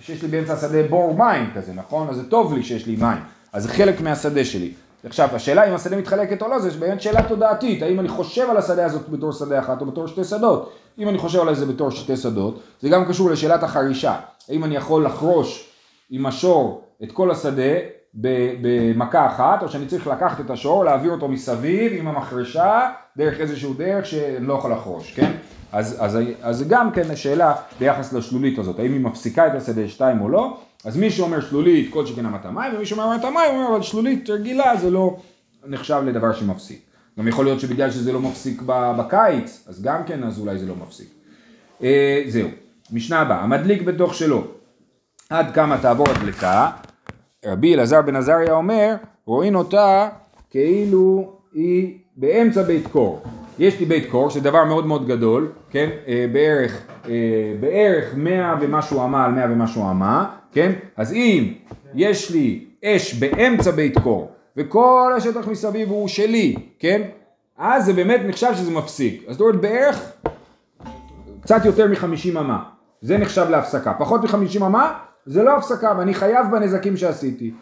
שיש 0.00 0.22
לי 0.22 0.28
באמצע 0.28 0.52
השדה 0.52 0.82
בור 0.82 1.16
מים 1.16 1.50
כזה, 1.54 1.72
נכון? 1.74 2.08
אז 2.08 2.16
זה 2.16 2.30
טוב 2.30 2.54
לי 2.54 2.62
שיש 2.62 2.86
לי 2.86 2.96
מים. 2.96 3.18
אז 3.52 3.62
זה 3.62 3.68
חלק 3.68 4.00
מהשדה 4.00 4.44
שלי. 4.44 4.72
עכשיו, 5.06 5.28
השאלה 5.32 5.68
אם 5.68 5.74
השדה 5.74 5.96
מתחלקת 5.96 6.42
או 6.42 6.48
לא, 6.48 6.58
זה 6.58 6.70
באמת 6.70 7.02
שאלה 7.02 7.22
תודעתית. 7.22 7.82
האם 7.82 8.00
אני 8.00 8.08
חושב 8.08 8.50
על 8.50 8.56
השדה 8.56 8.84
הזאת 8.84 9.08
בתור 9.08 9.32
שדה 9.32 9.58
אחת 9.58 9.80
או 9.80 9.86
בתור 9.86 10.06
שתי 10.06 10.24
שדות? 10.24 10.72
אם 10.98 11.08
אני 11.08 11.18
חושב 11.18 11.40
על 11.40 11.54
זה 11.54 11.66
בתור 11.66 11.90
שתי 11.90 12.16
שדות, 12.16 12.60
זה 12.80 12.88
גם 12.88 13.04
קשור 13.04 13.30
לשאלת 13.30 13.62
החרישה. 13.62 14.14
האם 14.48 14.64
אני 14.64 14.76
יכול 14.76 15.04
לחרוש 15.06 15.70
עם 16.10 16.26
השור 16.26 16.82
את 17.02 17.12
כל 17.12 17.30
השדה 17.30 17.74
במכה 18.14 19.26
אחת, 19.26 19.62
או 19.62 19.68
שאני 19.68 19.86
צריך 19.86 20.06
לקחת 20.06 20.40
את 20.40 20.50
השור, 20.50 20.84
להעביר 20.84 21.12
אותו 21.12 21.28
מסביב 21.28 21.92
עם 21.98 22.08
המחרשה, 22.08 22.90
דרך 23.16 23.40
איזשהו 23.40 23.74
דרך 23.74 24.06
שאני 24.06 24.46
לא 24.46 24.54
יכול 24.54 24.72
לחרוש, 24.72 25.12
כן? 25.14 25.32
אז, 25.72 26.18
זה 26.50 26.64
גם 26.68 26.90
כן 26.90 27.16
שאלה 27.16 27.54
ביחס 27.78 28.12
לשלולית 28.12 28.58
הזאת, 28.58 28.78
האם 28.78 28.92
היא 28.92 29.00
מפסיקה 29.00 29.46
את 29.46 29.54
השדה 29.54 29.88
שתיים 29.88 30.20
או 30.20 30.28
לא, 30.28 30.56
אז 30.84 30.96
מי 30.96 31.10
שאומר 31.10 31.40
שלולית 31.40 31.92
כל 31.92 32.06
שכן 32.06 32.26
אמת 32.26 32.44
המים, 32.44 32.74
ומי 32.74 32.86
שאומר 32.86 33.14
אמת 33.14 33.24
המים 33.24 33.50
אומר 33.50 33.68
אבל 33.68 33.82
שלולית 33.82 34.30
רגילה 34.30 34.76
זה 34.76 34.90
לא 34.90 35.16
נחשב 35.66 36.02
לדבר 36.06 36.32
שמפסיק. 36.32 36.80
גם 37.18 37.28
יכול 37.28 37.44
להיות 37.44 37.60
שבגלל 37.60 37.90
שזה 37.90 38.12
לא 38.12 38.20
מפסיק 38.20 38.62
בקיץ, 38.98 39.64
אז 39.68 39.82
גם 39.82 40.04
כן 40.06 40.24
אז 40.24 40.38
אולי 40.38 40.58
זה 40.58 40.66
לא 40.66 40.74
מפסיק. 40.86 41.08
אה, 41.82 42.22
זהו, 42.28 42.48
משנה 42.92 43.20
הבאה, 43.20 43.40
המדליק 43.40 43.82
בתוך 43.82 44.14
שלו, 44.14 44.44
עד 45.30 45.54
כמה 45.54 45.78
תעבור 45.78 46.06
הדלקה, 46.08 46.70
רבי 47.46 47.74
אלעזר 47.74 48.02
בן 48.02 48.16
עזריה 48.16 48.52
אומר, 48.52 48.94
רואים 49.26 49.54
אותה 49.54 50.08
כאילו 50.50 51.32
היא 51.54 51.98
באמצע 52.16 52.62
בית 52.62 52.86
קור. 52.86 53.22
יש 53.58 53.80
לי 53.80 53.86
בית 53.86 54.10
קור, 54.10 54.30
שזה 54.30 54.40
דבר 54.40 54.64
מאוד 54.64 54.86
מאוד 54.86 55.06
גדול, 55.06 55.48
כן? 55.70 55.88
אה, 56.08 56.26
בערך, 56.32 56.82
אה, 57.08 57.12
בערך 57.60 58.14
מאה 58.16 58.54
ומשהו 58.60 59.04
אמה 59.04 59.24
על 59.24 59.32
מאה 59.32 59.52
ומשהו 59.52 59.90
אמה, 59.90 60.35
כן? 60.56 60.72
אז 60.96 61.12
אם 61.12 61.52
יש 61.94 62.30
לי 62.30 62.64
אש 62.84 63.14
באמצע 63.14 63.70
בית 63.70 63.98
קור, 63.98 64.30
וכל 64.56 65.12
השטח 65.16 65.48
מסביב 65.48 65.88
הוא 65.88 66.08
שלי, 66.08 66.56
כן? 66.78 67.02
אז 67.58 67.84
זה 67.84 67.92
באמת 67.92 68.20
נחשב 68.24 68.52
שזה 68.54 68.70
מפסיק. 68.70 69.24
אז 69.28 69.34
זאת 69.34 69.40
אומרת 69.40 69.60
בערך 69.60 70.12
קצת 71.40 71.64
יותר 71.64 71.88
מחמישים 71.88 72.36
אמה. 72.36 72.62
זה 73.00 73.18
נחשב 73.18 73.46
להפסקה. 73.50 73.92
פחות 73.98 74.24
מחמישים 74.24 74.62
אמה 74.62 74.98
זה 75.26 75.42
לא 75.42 75.56
הפסקה 75.56 75.94
ואני 75.98 76.14
חייב 76.14 76.46
בנזקים 76.52 76.96
שעשיתי. 76.96 77.52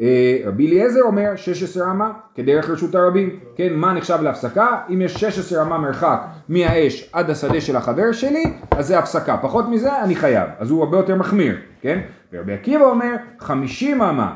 אה, 0.00 0.38
רבי 0.44 0.66
אליעזר 0.66 1.00
אומר 1.02 1.36
16 1.36 1.90
אמה 1.90 2.12
כדרך 2.34 2.70
רשות 2.70 2.94
הרבים. 2.94 3.40
כן, 3.56 3.72
מה 3.74 3.92
נחשב 3.92 4.18
להפסקה? 4.22 4.78
אם 4.90 5.00
יש 5.02 5.14
16 5.14 5.62
אמה 5.62 5.78
מרחק 5.78 6.22
מהאש 6.48 7.10
עד 7.12 7.30
השדה 7.30 7.60
של 7.60 7.76
החבר 7.76 8.12
שלי, 8.12 8.44
אז 8.70 8.86
זה 8.86 8.98
הפסקה. 8.98 9.36
פחות 9.36 9.68
מזה 9.68 10.02
אני 10.02 10.14
חייב. 10.14 10.48
אז 10.58 10.70
הוא 10.70 10.84
הרבה 10.84 10.96
יותר 10.96 11.16
מחמיר, 11.16 11.56
כן? 11.80 12.00
ורבי 12.32 12.52
עקיבא 12.52 12.84
אומר 12.84 13.14
50 13.38 14.02
אמה. 14.02 14.34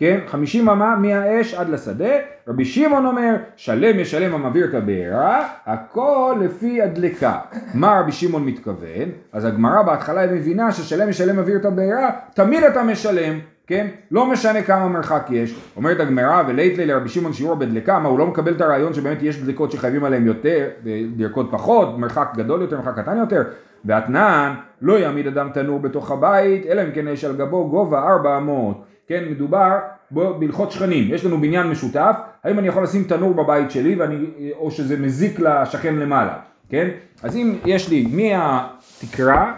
כן? 0.00 0.20
50 0.26 0.68
אמה 0.68 0.96
מהאש 0.96 1.54
עד 1.54 1.68
לשדה, 1.68 2.14
רבי 2.48 2.64
שמעון 2.64 3.06
אומר, 3.06 3.36
שלם 3.56 3.98
ישלם 3.98 4.34
המבעיר 4.34 4.64
את 4.64 4.74
הבעירה, 4.74 5.48
הכל 5.66 6.36
לפי 6.44 6.82
הדלקה. 6.82 7.38
מה 7.74 8.00
רבי 8.00 8.12
שמעון 8.12 8.44
מתכוון? 8.44 9.08
אז 9.32 9.44
הגמרא 9.44 9.82
בהתחלה 9.82 10.20
היא 10.20 10.30
מבינה 10.30 10.72
ששלם 10.72 11.08
ישלם 11.08 11.36
מבעיר 11.36 11.56
את 11.56 11.64
הבעירה, 11.64 12.10
תמיד 12.34 12.64
אתה 12.64 12.82
משלם, 12.82 13.38
כן? 13.70 13.86
לא 14.10 14.26
משנה 14.26 14.62
כמה 14.62 14.88
מרחק 14.88 15.26
יש. 15.30 15.54
אומרת 15.76 16.00
הגמרא, 16.00 16.42
ולית 16.48 16.78
לי 16.78 16.86
לרבי 16.86 17.08
שמעון 17.08 17.32
שיעור 17.32 17.54
בדלקה, 17.54 17.98
מה 17.98 18.08
הוא 18.08 18.18
לא 18.18 18.26
מקבל 18.26 18.52
את 18.52 18.60
הרעיון 18.60 18.94
שבאמת 18.94 19.22
יש 19.22 19.42
דלקות 19.42 19.72
שחייבים 19.72 20.04
עליהן 20.04 20.26
יותר, 20.26 20.68
דלקות 21.16 21.48
פחות, 21.50 21.98
מרחק 21.98 22.28
גדול 22.36 22.62
יותר, 22.62 22.76
מרחק 22.76 22.98
קטן 22.98 23.16
יותר. 23.16 23.42
ואתנן, 23.84 24.54
לא 24.82 24.98
יעמיד 24.98 25.26
אדם 25.26 25.50
תנור 25.54 25.78
בתוך 25.78 26.10
הבית, 26.10 26.66
אלא 26.66 26.82
אם 26.82 26.90
כן 26.94 27.08
יש 27.08 27.24
על 27.24 27.36
גבו 27.36 27.68
גובה 27.68 28.02
ארבע 28.02 28.36
אמות. 28.36 28.84
כן, 29.06 29.24
מדובר 29.30 29.78
בהלכות 30.10 30.72
שכנים, 30.72 31.14
יש 31.14 31.24
לנו 31.24 31.40
בניין 31.40 31.66
משותף, 31.66 32.16
האם 32.44 32.58
אני 32.58 32.68
יכול 32.68 32.82
לשים 32.82 33.04
תנור 33.04 33.34
בבית 33.34 33.70
שלי 33.70 33.94
ואני, 33.94 34.16
או 34.58 34.70
שזה 34.70 34.98
מזיק 34.98 35.40
לשכן 35.40 35.94
למעלה, 35.94 36.34
כן? 36.68 36.88
אז 37.22 37.36
אם 37.36 37.54
יש 37.64 37.88
לי 37.88 38.06
מהתקרה 38.12 39.52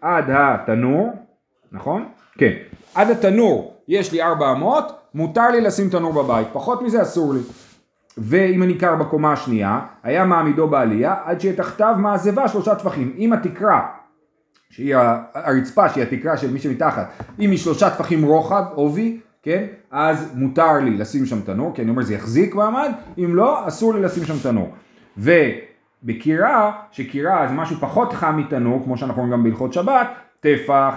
עד 0.00 0.24
התנור, 0.28 1.12
נכון? 1.72 2.04
כן. 2.38 2.52
עד 2.94 3.10
התנור 3.10 3.76
יש 3.88 4.12
לי 4.12 4.22
ארבע 4.22 4.52
אמות, 4.52 4.92
מותר 5.14 5.50
לי 5.50 5.60
לשים 5.60 5.90
תנור 5.90 6.12
בבית, 6.12 6.48
פחות 6.52 6.82
מזה 6.82 7.02
אסור 7.02 7.34
לי. 7.34 7.40
ואם 8.18 8.62
אני 8.62 8.78
קר 8.78 8.96
בקומה 8.96 9.32
השנייה, 9.32 9.80
היה 10.02 10.24
מעמידו 10.24 10.68
בעלייה 10.68 11.14
עד 11.24 11.40
שיהיה 11.40 11.56
תחתיו 11.56 11.94
מעזבה 11.98 12.48
שלושה 12.48 12.74
טפחים. 12.74 13.14
אם 13.18 13.32
התקרה 13.32 13.86
שהיא 14.70 14.96
הרצפה 15.34 15.88
שהיא 15.88 16.02
התקרה 16.02 16.36
של 16.36 16.52
מי 16.52 16.58
שמתחת, 16.58 17.08
אם 17.40 17.50
היא 17.50 17.58
שלושה 17.58 17.90
טפחים 17.90 18.24
רוחב, 18.24 18.64
עובי, 18.74 19.20
כן, 19.42 19.66
אז 19.90 20.32
מותר 20.34 20.72
לי 20.72 20.90
לשים 20.90 21.26
שם 21.26 21.40
תנור, 21.40 21.74
כי 21.74 21.82
אני 21.82 21.90
אומר 21.90 22.02
זה 22.02 22.14
יחזיק 22.14 22.54
מעמד, 22.54 22.92
אם 23.18 23.34
לא, 23.34 23.68
אסור 23.68 23.94
לי 23.94 24.02
לשים 24.02 24.24
שם 24.24 24.38
תנור. 24.42 24.72
ובקירה, 25.18 26.72
שקירה 26.90 27.46
זה 27.48 27.54
משהו 27.54 27.76
פחות 27.80 28.12
חם 28.12 28.36
מתנור, 28.36 28.84
כמו 28.84 28.96
שאנחנו 28.96 29.22
רואים 29.22 29.32
גם 29.32 29.42
בהלכות 29.42 29.72
שבת, 29.72 30.08
טפח, 30.40 30.94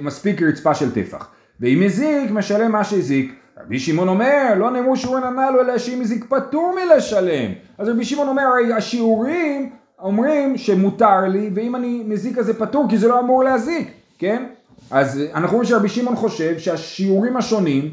מספיק 0.00 0.42
רצפה 0.42 0.74
של 0.74 0.94
טפח. 0.94 1.28
ואם 1.60 1.82
הזיק, 1.84 2.30
משלם 2.30 2.72
מה 2.72 2.84
שהזיק. 2.84 3.34
רבי 3.66 3.78
שמעון 3.78 4.08
אומר, 4.08 4.54
לא 4.56 4.70
נאמרו 4.70 4.96
שיעורין 4.96 5.24
הנ"ל, 5.24 5.54
אלא 5.60 5.78
שאם 5.78 6.00
הזיק 6.00 6.24
פטור 6.28 6.74
מלשלם. 6.74 7.50
אז 7.78 7.88
רבי 7.88 8.04
שמעון 8.04 8.28
אומר, 8.28 8.42
הרי 8.42 8.72
השיעורים 8.72 9.70
אומרים 9.98 10.58
שמותר 10.58 11.20
לי, 11.28 11.50
ואם 11.54 11.76
אני 11.76 12.02
מזיק 12.06 12.38
אז 12.38 12.46
זה 12.46 12.54
פטור, 12.54 12.86
כי 12.88 12.98
זה 12.98 13.08
לא 13.08 13.20
אמור 13.20 13.44
להזיק, 13.44 13.90
כן? 14.18 14.44
אז 14.90 15.20
אנחנו 15.34 15.56
רואים 15.56 15.68
שרבי 15.68 15.88
שמעון 15.88 16.16
חושב 16.16 16.58
שהשיעורים 16.58 17.36
השונים 17.36 17.90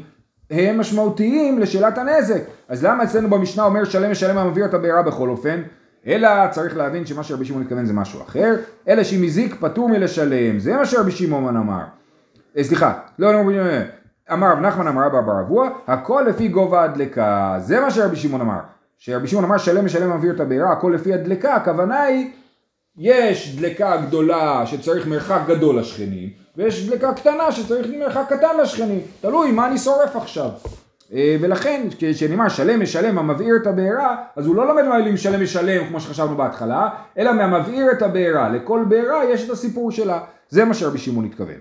הם 0.50 0.78
משמעותיים 0.80 1.58
לשאלת 1.58 1.98
הנזק. 1.98 2.42
אז 2.68 2.84
למה 2.84 3.04
אצלנו 3.04 3.30
במשנה 3.30 3.64
אומר 3.64 3.84
שלם 3.84 4.10
משלם 4.10 4.38
המביא 4.38 4.64
את 4.64 4.74
הבעירה 4.74 5.02
בכל 5.02 5.28
אופן? 5.28 5.62
אלא 6.06 6.28
צריך 6.50 6.76
להבין 6.76 7.06
שמה 7.06 7.22
שרבי 7.22 7.44
שמעון 7.44 7.62
מתכוון 7.62 7.86
זה 7.86 7.92
משהו 7.92 8.22
אחר, 8.22 8.56
אלא 8.88 9.04
שאם 9.04 9.22
הזיק 9.24 9.56
פטור 9.60 9.88
מלשלם, 9.88 10.58
זה 10.58 10.76
מה 10.76 10.86
שרבי 10.86 11.10
שמעון 11.10 11.56
אמר. 11.56 11.82
אה, 12.56 12.64
סליחה, 12.64 12.98
לא, 13.18 13.32
לא, 13.32 13.52
לא, 13.52 13.62
אמר 14.32 14.52
רב 14.52 14.58
נחמן 14.58 14.86
אמר 14.86 15.06
רבא 15.06 15.20
בר 15.20 15.40
אבוה, 15.40 15.70
הכל 15.86 16.24
לפי 16.28 16.48
גובה 16.48 16.82
הדלקה, 16.82 17.56
זה 17.58 17.80
מה 17.80 17.90
שרבי 17.90 18.16
שמעון 18.16 18.40
אמר. 18.40 18.60
שרבי 18.98 19.28
שמעון 19.28 19.44
אמר 19.44 19.58
שלם 19.58 19.84
משלם 19.84 20.16
מביא 20.16 20.30
את 20.30 20.40
הבעירה, 20.40 20.72
הכל 20.72 20.92
לפי 20.94 21.14
הדלקה, 21.14 21.54
הכוונה 21.54 22.02
היא, 22.02 22.30
יש 22.98 23.56
דלקה 23.56 23.96
גדולה 23.96 24.66
שצריך 24.66 25.06
מרחק 25.06 25.40
גדול 25.46 25.78
לשכנים, 25.78 26.28
ויש 26.56 26.88
דלקה 26.88 27.14
קטנה 27.14 27.52
שצריך 27.52 27.86
מרחק 27.98 28.24
קטן 28.28 28.56
לשכנים, 28.62 29.00
תלוי 29.20 29.52
מה 29.52 29.66
אני 29.66 29.78
שורף 29.78 30.16
עכשיו. 30.16 30.50
אה, 31.14 31.36
ולכן 31.40 31.88
כשנאמר 31.98 32.48
שלם 32.48 32.82
משלם 32.82 33.18
המבעיר 33.18 33.56
את 33.62 33.66
הבעירה 33.66 34.16
אז 34.36 34.46
הוא 34.46 34.56
לא 34.56 34.66
לומד 34.66 34.82
מהמילים 34.82 35.16
שלם 35.16 35.42
משלם 35.42 35.86
כמו 35.86 36.00
שחשבנו 36.00 36.36
בהתחלה 36.36 36.88
אלא 37.18 37.32
מהמבעיר 37.32 37.92
את 37.92 38.02
הבעירה. 38.02 38.48
לכל 38.48 38.84
בעירה 38.88 39.24
יש 39.24 39.44
את 39.44 39.50
הסיפור 39.50 39.90
שלה. 39.90 40.20
זה 40.48 40.64
מה 40.64 40.74
שרבי 40.74 40.98
שמעון 40.98 41.24
התכוון. 41.24 41.54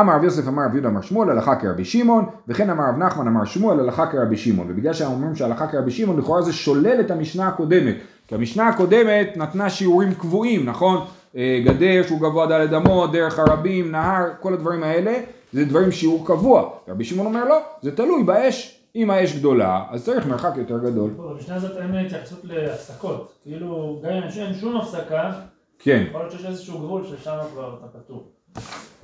אמר 0.00 0.14
רב 0.14 0.24
יוסף 0.24 0.48
אמר 0.48 0.64
רב 0.64 0.74
יהודה 0.74 0.88
אמר 0.88 1.00
שמואל 1.00 1.30
הלכה 1.30 1.56
כרבי 1.56 1.84
שמעון 1.84 2.24
וכן 2.48 2.70
אמר 2.70 2.84
רב 2.88 2.96
נחמן 2.98 3.26
אמר 3.26 3.44
שמואל 3.44 3.80
הלכה 3.80 4.06
כרבי 4.06 4.36
שמעון. 4.36 4.70
ובגלל 4.70 4.92
שאנחנו 4.92 5.14
אומרים 5.14 5.34
שהלכה 5.34 5.66
כרבי 5.66 5.90
שמעון 5.90 6.18
לכאורה 6.18 6.42
זה 6.42 6.52
שולל 6.52 7.00
את 7.00 7.10
המשנה 7.10 7.48
הקודמת. 7.48 7.94
כי 8.28 8.34
המשנה 8.34 8.68
הקודמת 8.68 9.36
נתנה 9.36 9.70
שיעורים 9.70 10.14
קבועים 10.14 10.66
נכון? 10.66 11.04
אה, 11.36 11.60
גדר 11.64 12.02
שהוא 12.06 12.20
גבוה 12.20 12.46
דלת 12.46 12.72
אמות 12.72 13.12
דרך 13.12 13.38
הרבים 13.38 13.90
נהר 13.90 14.24
כל 14.40 14.54
הדברים 14.54 14.82
האלה 14.82 15.14
זה 15.52 15.64
דברים 15.64 15.92
שיעור 15.92 16.26
קבוע. 16.26 16.70
רבי 16.88 17.04
שמעון 17.04 17.26
אומר 17.26 17.44
לא 17.44 17.58
זה 17.82 17.96
תלוי 17.96 18.22
באש 18.22 18.77
אם 18.96 19.10
האש 19.10 19.36
גדולה 19.36 19.84
אז 19.90 20.04
צריך 20.04 20.26
מרחק 20.26 20.56
יותר 20.56 20.78
גדול 20.78 21.10
במשנה 21.10 21.54
הזאת 21.54 21.76
אין 21.76 21.94
התייחסות 21.94 22.44
להפסקות. 22.44 23.32
כאילו, 23.42 24.00
גם 24.04 24.10
אם 24.10 24.22
אין 24.22 24.54
שום 24.54 24.76
הפסקה, 24.76 25.32
כן 25.78 26.04
יכול 26.08 26.20
להיות 26.20 26.32
שיש 26.32 26.46
איזשהו 26.46 26.78
גבול 26.78 27.04
ששם 27.04 27.36
כבר 27.52 27.76
אתה 27.80 27.98
פטור. 27.98 28.32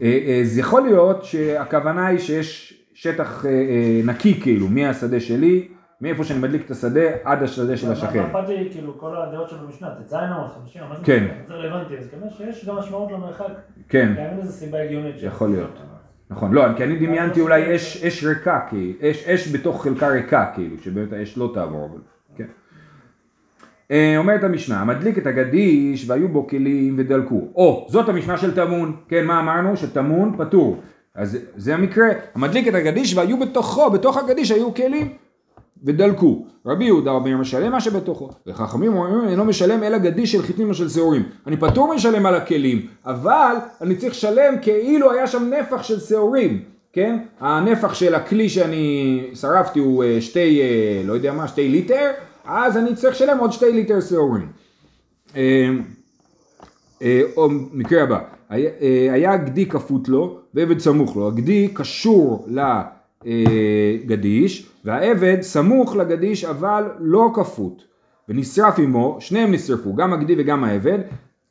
אה, 0.03 0.18
אה, 0.27 0.40
זה 0.44 0.61
יכול 0.61 0.83
להיות 0.83 1.25
שהכוונה 1.25 2.07
היא 2.07 2.18
שיש 2.18 2.81
שטח 2.94 3.47
אה, 3.47 3.51
אה, 3.51 4.01
נקי 4.05 4.40
כאילו 4.40 4.68
מהשדה 4.68 5.20
שלי, 5.20 5.68
מאיפה 6.01 6.25
שאני 6.25 6.38
מדליק 6.38 6.66
את 6.66 6.70
השדה 6.70 7.01
עד 7.25 7.42
השדה 7.42 7.77
של 7.77 7.92
השכן. 7.92 8.18
מה 8.18 8.27
אכפת 8.27 8.49
לי, 8.49 8.68
כאילו, 8.73 8.99
כל 8.99 9.16
הדעות 9.16 9.49
של 9.49 9.57
המשנה, 9.59 9.88
ט"ז 9.90 10.14
חמישים 10.55 10.83
או 10.83 10.88
משהו 10.90 11.05
כן. 11.05 11.27
זה 11.49 11.55
רלוונטי, 11.55 11.99
אז 11.99 12.09
כנראה 12.09 12.31
שיש 12.31 12.64
גם 12.64 12.77
משמעות 12.77 13.12
למרחק. 13.12 13.53
כן, 13.88 14.14
גם 14.16 14.38
איזה 14.38 14.53
סיבה 14.53 14.83
הגיונית. 14.83 15.14
יכול 15.23 15.51
להיות. 15.51 15.93
נכון, 16.30 16.52
לא, 16.52 16.64
כי 16.76 16.84
אני 16.84 16.96
דמיינתי 16.96 17.40
אולי 17.40 17.76
אש, 17.76 18.04
אש 18.04 18.24
ריקה, 18.24 18.60
כי 18.70 18.92
אש, 19.02 19.28
אש 19.28 19.54
בתוך 19.54 19.82
חלקה 19.82 20.08
ריקה, 20.08 20.50
כאילו, 20.54 20.76
שבאמת 20.82 21.12
האש 21.12 21.38
לא 21.38 21.50
תעבור, 21.54 21.88
אבל, 21.92 22.00
כן. 22.37 22.44
אה, 23.90 24.14
אומרת 24.18 24.44
המשנה, 24.44 24.80
המדליק 24.80 25.18
את 25.18 25.26
הגדיש 25.26 26.10
והיו 26.10 26.28
בו 26.28 26.46
כלים 26.46 26.94
ודלקו. 26.98 27.48
או, 27.54 27.87
זאת 27.90 28.08
המשנה 28.08 28.38
של 28.38 28.54
טמון, 28.54 28.96
כן, 29.08 29.26
מה 29.26 29.40
אמרנו? 29.40 29.76
שטמון 29.76 30.34
פטור. 30.38 30.82
אז 31.14 31.38
זה 31.56 31.74
המקרה, 31.74 32.06
המדליק 32.34 32.68
את 32.68 32.74
הגדיש 32.74 33.14
והיו 33.14 33.38
בתוכו, 33.38 33.90
בתוך 33.90 34.16
הגדיש 34.16 34.50
היו 34.50 34.74
כלים 34.74 35.12
ודלקו. 35.85 36.44
רבי 36.66 36.85
יהודה 36.85 37.11
אומר 37.11 37.37
משלם 37.37 37.73
מה 37.73 37.81
שבתוכו. 37.81 38.31
וחכמים 38.47 38.97
אומרים 38.97 39.29
אינו 39.29 39.44
משלם 39.44 39.83
אלא 39.83 39.99
גדיש 39.99 40.33
של 40.33 40.42
חיטים 40.42 40.68
או 40.68 40.75
של 40.75 40.88
שעורים. 40.88 41.23
אני 41.47 41.57
פטור 41.57 41.94
משלם 41.94 42.27
על 42.27 42.35
הכלים, 42.35 42.87
אבל 43.07 43.57
אני 43.81 43.97
צריך 43.97 44.12
לשלם 44.12 44.55
כאילו 44.62 45.12
היה 45.12 45.27
שם 45.27 45.51
נפח 45.51 45.83
של 45.83 46.01
שעורים. 46.01 46.62
כן? 46.92 47.18
הנפח 47.40 47.94
של 47.94 48.14
הכלי 48.14 48.49
שאני 48.49 49.20
שרפתי 49.35 49.79
הוא 49.79 50.05
אה, 50.05 50.20
שתי, 50.20 50.61
אה, 50.62 51.03
לא 51.05 51.12
יודע 51.12 51.33
מה, 51.33 51.49
שתי 51.49 51.68
ליטר, 51.68 52.11
אז 52.44 52.77
אני 52.77 52.94
צריך 52.94 53.14
לשלם 53.14 53.38
עוד 53.38 53.53
שתי 53.53 53.73
ליטר 53.73 54.01
שעורים. 54.01 54.49
אה, 55.37 55.68
אה, 57.03 57.20
או 57.37 57.49
מקרה 57.73 58.03
הבא, 58.03 58.18
היה, 58.49 59.37
גדי 59.37 59.66
כפות 59.66 60.09
לו 60.09 60.38
ועבד 60.55 60.79
סמוך 60.79 61.16
לו, 61.16 61.29
הגדי 61.29 61.68
קשור 61.75 62.44
לגדיש 63.24 64.70
והעבד 64.84 65.40
סמוך 65.40 65.96
לגדיש 65.96 66.44
אבל 66.44 66.84
לא 66.98 67.30
כפות 67.34 67.84
ונשרף 68.28 68.78
עמו, 68.78 69.16
שניהם 69.20 69.52
נשרפו, 69.52 69.94
גם 69.94 70.12
הגדי 70.12 70.34
וגם 70.38 70.64
העבד, 70.64 70.98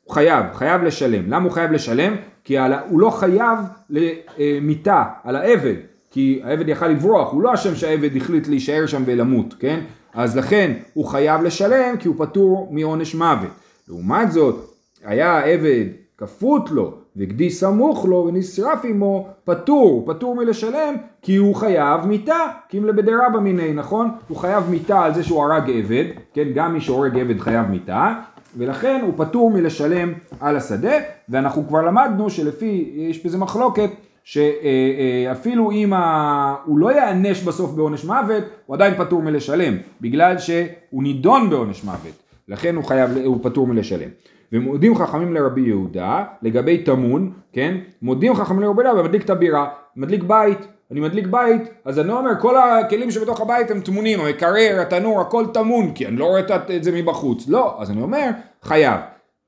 הוא 0.04 0.14
חייב, 0.14 0.44
חייב 0.52 0.82
לשלם. 0.82 1.30
למה 1.30 1.44
הוא 1.44 1.52
חייב 1.52 1.72
לשלם? 1.72 2.14
כי 2.44 2.58
על, 2.58 2.72
הוא 2.88 3.00
לא 3.00 3.10
חייב 3.10 3.58
למיתה 3.90 5.04
על 5.24 5.36
העבד, 5.36 5.74
כי 6.10 6.40
העבד 6.44 6.68
יכל 6.68 6.88
לברוח, 6.88 7.32
הוא 7.32 7.42
לא 7.42 7.54
אשם 7.54 7.74
שהעבד 7.74 8.16
החליט 8.16 8.48
להישאר 8.48 8.86
שם 8.86 9.02
ולמות, 9.06 9.54
כן? 9.58 9.80
אז 10.14 10.36
לכן 10.36 10.72
הוא 10.94 11.04
חייב 11.04 11.42
לשלם 11.42 11.96
כי 11.96 12.08
הוא 12.08 12.16
פטור 12.18 12.68
מעונש 12.70 13.14
מוות. 13.14 13.50
לעומת 13.88 14.32
זאת, 14.32 14.70
היה 15.04 15.32
העבד 15.32 15.84
כפות 16.24 16.70
לו 16.70 16.94
וגדי 17.16 17.50
סמוך 17.50 18.04
לו 18.04 18.24
ונשרף 18.28 18.84
עמו, 18.84 19.28
פטור, 19.44 20.04
פטור 20.06 20.34
מלשלם 20.34 20.94
כי 21.22 21.36
הוא 21.36 21.54
חייב 21.54 22.06
מיתה, 22.06 22.38
כי 22.68 22.78
אם 22.78 22.84
לבדרה 22.84 23.28
במיני, 23.34 23.72
נכון? 23.72 24.10
הוא 24.28 24.36
חייב 24.36 24.64
מיתה 24.70 25.00
על 25.02 25.14
זה 25.14 25.22
שהוא 25.22 25.42
הרג 25.42 25.70
עבד, 25.70 26.04
כן? 26.34 26.48
גם 26.54 26.72
מי 26.72 26.80
שהורג 26.80 27.18
עבד 27.18 27.40
חייב 27.40 27.66
מיתה, 27.66 28.14
ולכן 28.56 29.00
הוא 29.02 29.12
פטור 29.16 29.50
מלשלם 29.50 30.12
על 30.40 30.56
השדה, 30.56 30.92
ואנחנו 31.28 31.68
כבר 31.68 31.82
למדנו 31.82 32.30
שלפי, 32.30 32.92
יש 32.96 33.26
בזה 33.26 33.38
מחלוקת, 33.38 33.90
שאפילו 34.24 35.70
אם 35.70 35.92
ה... 35.92 36.54
הוא 36.64 36.78
לא 36.78 36.92
ייענש 36.92 37.42
בסוף 37.42 37.70
בעונש 37.70 38.04
מוות, 38.04 38.44
הוא 38.66 38.76
עדיין 38.76 38.94
פטור 38.94 39.22
מלשלם, 39.22 39.74
בגלל 40.00 40.38
שהוא 40.38 41.02
נידון 41.02 41.50
בעונש 41.50 41.84
מוות, 41.84 42.22
לכן 42.48 42.76
הוא 42.76 42.84
חייב, 42.84 43.10
הוא 43.24 43.38
פטור 43.42 43.66
מלשלם. 43.66 44.08
ומודים 44.52 44.94
חכמים 44.96 45.34
לרבי 45.34 45.60
יהודה 45.60 46.24
לגבי 46.42 46.78
טמון, 46.78 47.32
כן? 47.52 47.74
מודים 48.02 48.34
חכמים 48.34 48.60
לרבי 48.60 48.82
יהודה 48.84 49.00
ומדליק 49.00 49.24
את 49.24 49.30
הבירה, 49.30 49.66
מדליק 49.96 50.22
בית, 50.22 50.58
אני 50.90 51.00
מדליק 51.00 51.26
בית, 51.26 51.62
אז 51.84 51.98
אני 51.98 52.12
אומר 52.12 52.30
כל 52.40 52.54
הכלים 52.56 53.10
שבתוך 53.10 53.40
הבית 53.40 53.70
הם 53.70 53.80
טמונים, 53.80 54.20
המקרר, 54.20 54.80
התנור, 54.80 55.20
הכל 55.20 55.44
טמון, 55.54 55.92
כי 55.94 56.06
אני 56.06 56.16
לא 56.16 56.24
רואה 56.24 56.40
את- 56.40 56.84
זה 56.84 56.92
מבחוץ, 56.92 57.48
לא, 57.48 57.76
אז 57.82 57.90
אני 57.90 58.02
אומר 58.02 58.30
חייב, 58.62 59.00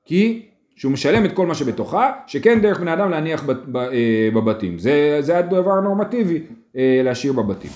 כי 0.05 0.45
שהוא 0.75 0.91
משלם 0.91 1.25
את 1.25 1.31
כל 1.33 1.45
מה 1.45 1.55
שבתוכה, 1.55 2.11
שכן 2.27 2.61
דרך 2.61 2.79
בני 2.79 2.93
אדם 2.93 3.11
להניח 3.11 3.43
אה, 3.49 3.85
בבתים, 4.33 4.77
זה, 4.79 5.17
זה 5.19 5.37
הדבר 5.37 5.71
הנורמטיבי 5.71 6.41
אה, 6.77 7.01
להשאיר 7.03 7.33
בבתים. 7.33 7.71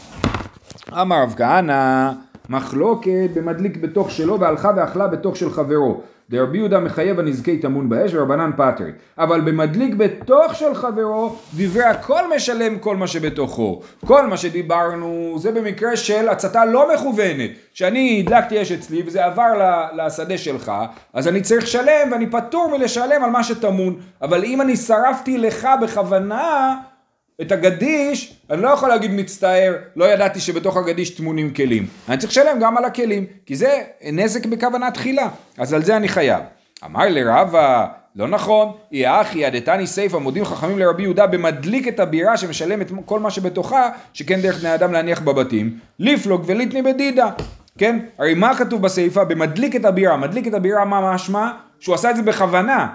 אמר 1.01 1.23
רב 1.23 1.33
כהנא, 1.37 2.11
מחלוקת 2.49 3.29
במדליק 3.33 3.77
בתוך 3.77 4.11
שלו 4.11 4.39
והלכה 4.39 4.71
ואכלה 4.75 5.07
בתוך 5.07 5.35
של 5.37 5.49
חברו. 5.49 6.01
דרבי 6.31 6.57
יהודה 6.57 6.79
מחייב 6.79 7.19
הנזקי 7.19 7.57
טמון 7.57 7.89
באש 7.89 8.13
ורבנן 8.13 8.51
פטרי. 8.57 8.91
אבל 9.17 9.41
במדליק 9.41 9.95
בתוך 9.95 10.55
של 10.55 10.73
חברו, 10.73 11.35
דברי 11.53 11.83
הכל 11.83 12.35
משלם 12.35 12.79
כל 12.79 12.97
מה 12.97 13.07
שבתוכו. 13.07 13.81
כל 14.05 14.27
מה 14.27 14.37
שדיברנו 14.37 15.35
זה 15.39 15.51
במקרה 15.51 15.95
של 15.95 16.29
הצתה 16.29 16.65
לא 16.65 16.93
מכוונת. 16.93 17.49
שאני 17.73 18.23
הדלקתי 18.25 18.61
אש 18.61 18.71
אצלי 18.71 19.03
וזה 19.05 19.25
עבר 19.25 19.51
לשדה 19.95 20.37
שלך, 20.37 20.71
אז 21.13 21.27
אני 21.27 21.41
צריך 21.41 21.63
לשלם 21.63 22.11
ואני 22.11 22.27
פטור 22.27 22.77
מלשלם 22.77 23.23
על 23.23 23.29
מה 23.29 23.43
שטמון. 23.43 23.95
אבל 24.21 24.43
אם 24.43 24.61
אני 24.61 24.75
שרפתי 24.75 25.37
לך 25.37 25.67
בכוונה, 25.81 26.75
את 27.41 27.51
הגדיש, 27.51 28.33
אני 28.49 28.61
לא 28.61 28.69
יכול 28.69 28.89
להגיד 28.89 29.11
מצטער, 29.11 29.73
לא 29.95 30.05
ידעתי 30.05 30.39
שבתוך 30.39 30.77
הגדיש 30.77 31.09
טמונים 31.09 31.53
כלים. 31.53 31.87
אני 32.09 32.17
צריך 32.17 32.31
לשלם 32.31 32.59
גם 32.59 32.77
על 32.77 32.85
הכלים, 32.85 33.25
כי 33.45 33.55
זה 33.55 33.81
נזק 34.11 34.45
בכוונה 34.45 34.91
תחילה, 34.91 35.29
אז 35.57 35.73
על 35.73 35.83
זה 35.83 35.97
אני 35.97 36.07
חייב. 36.09 36.43
אמר 36.85 37.05
לרבה, 37.09 37.87
לא 38.15 38.27
נכון, 38.27 38.71
אי 38.91 39.21
אחי 39.21 39.45
עדתני 39.45 39.87
סיפא 39.87 40.17
מודים 40.17 40.45
חכמים 40.45 40.79
לרבי 40.79 41.03
יהודה 41.03 41.27
במדליק 41.27 41.87
את 41.87 41.99
הבירה 41.99 42.37
שמשלם 42.37 42.81
את 42.81 42.91
כל 43.05 43.19
מה 43.19 43.31
שבתוכה, 43.31 43.89
שכן 44.13 44.41
דרך 44.41 44.59
בני 44.59 44.73
אדם 44.75 44.93
להניח 44.93 45.21
בבתים, 45.21 45.77
לפלוג 45.99 46.43
וליטני 46.45 46.81
בדידה. 46.81 47.29
כן? 47.77 47.99
הרי 48.17 48.33
מה 48.33 48.55
כתוב 48.55 48.81
בסיפא? 48.81 49.23
במדליק 49.23 49.75
את 49.75 49.85
הבירה. 49.85 50.17
מדליק 50.17 50.47
את 50.47 50.53
הבירה, 50.53 50.85
מה 50.85 51.13
משמע? 51.13 51.51
שהוא 51.79 51.95
עשה 51.95 52.09
את 52.11 52.15
זה 52.15 52.21
בכוונה. 52.21 52.87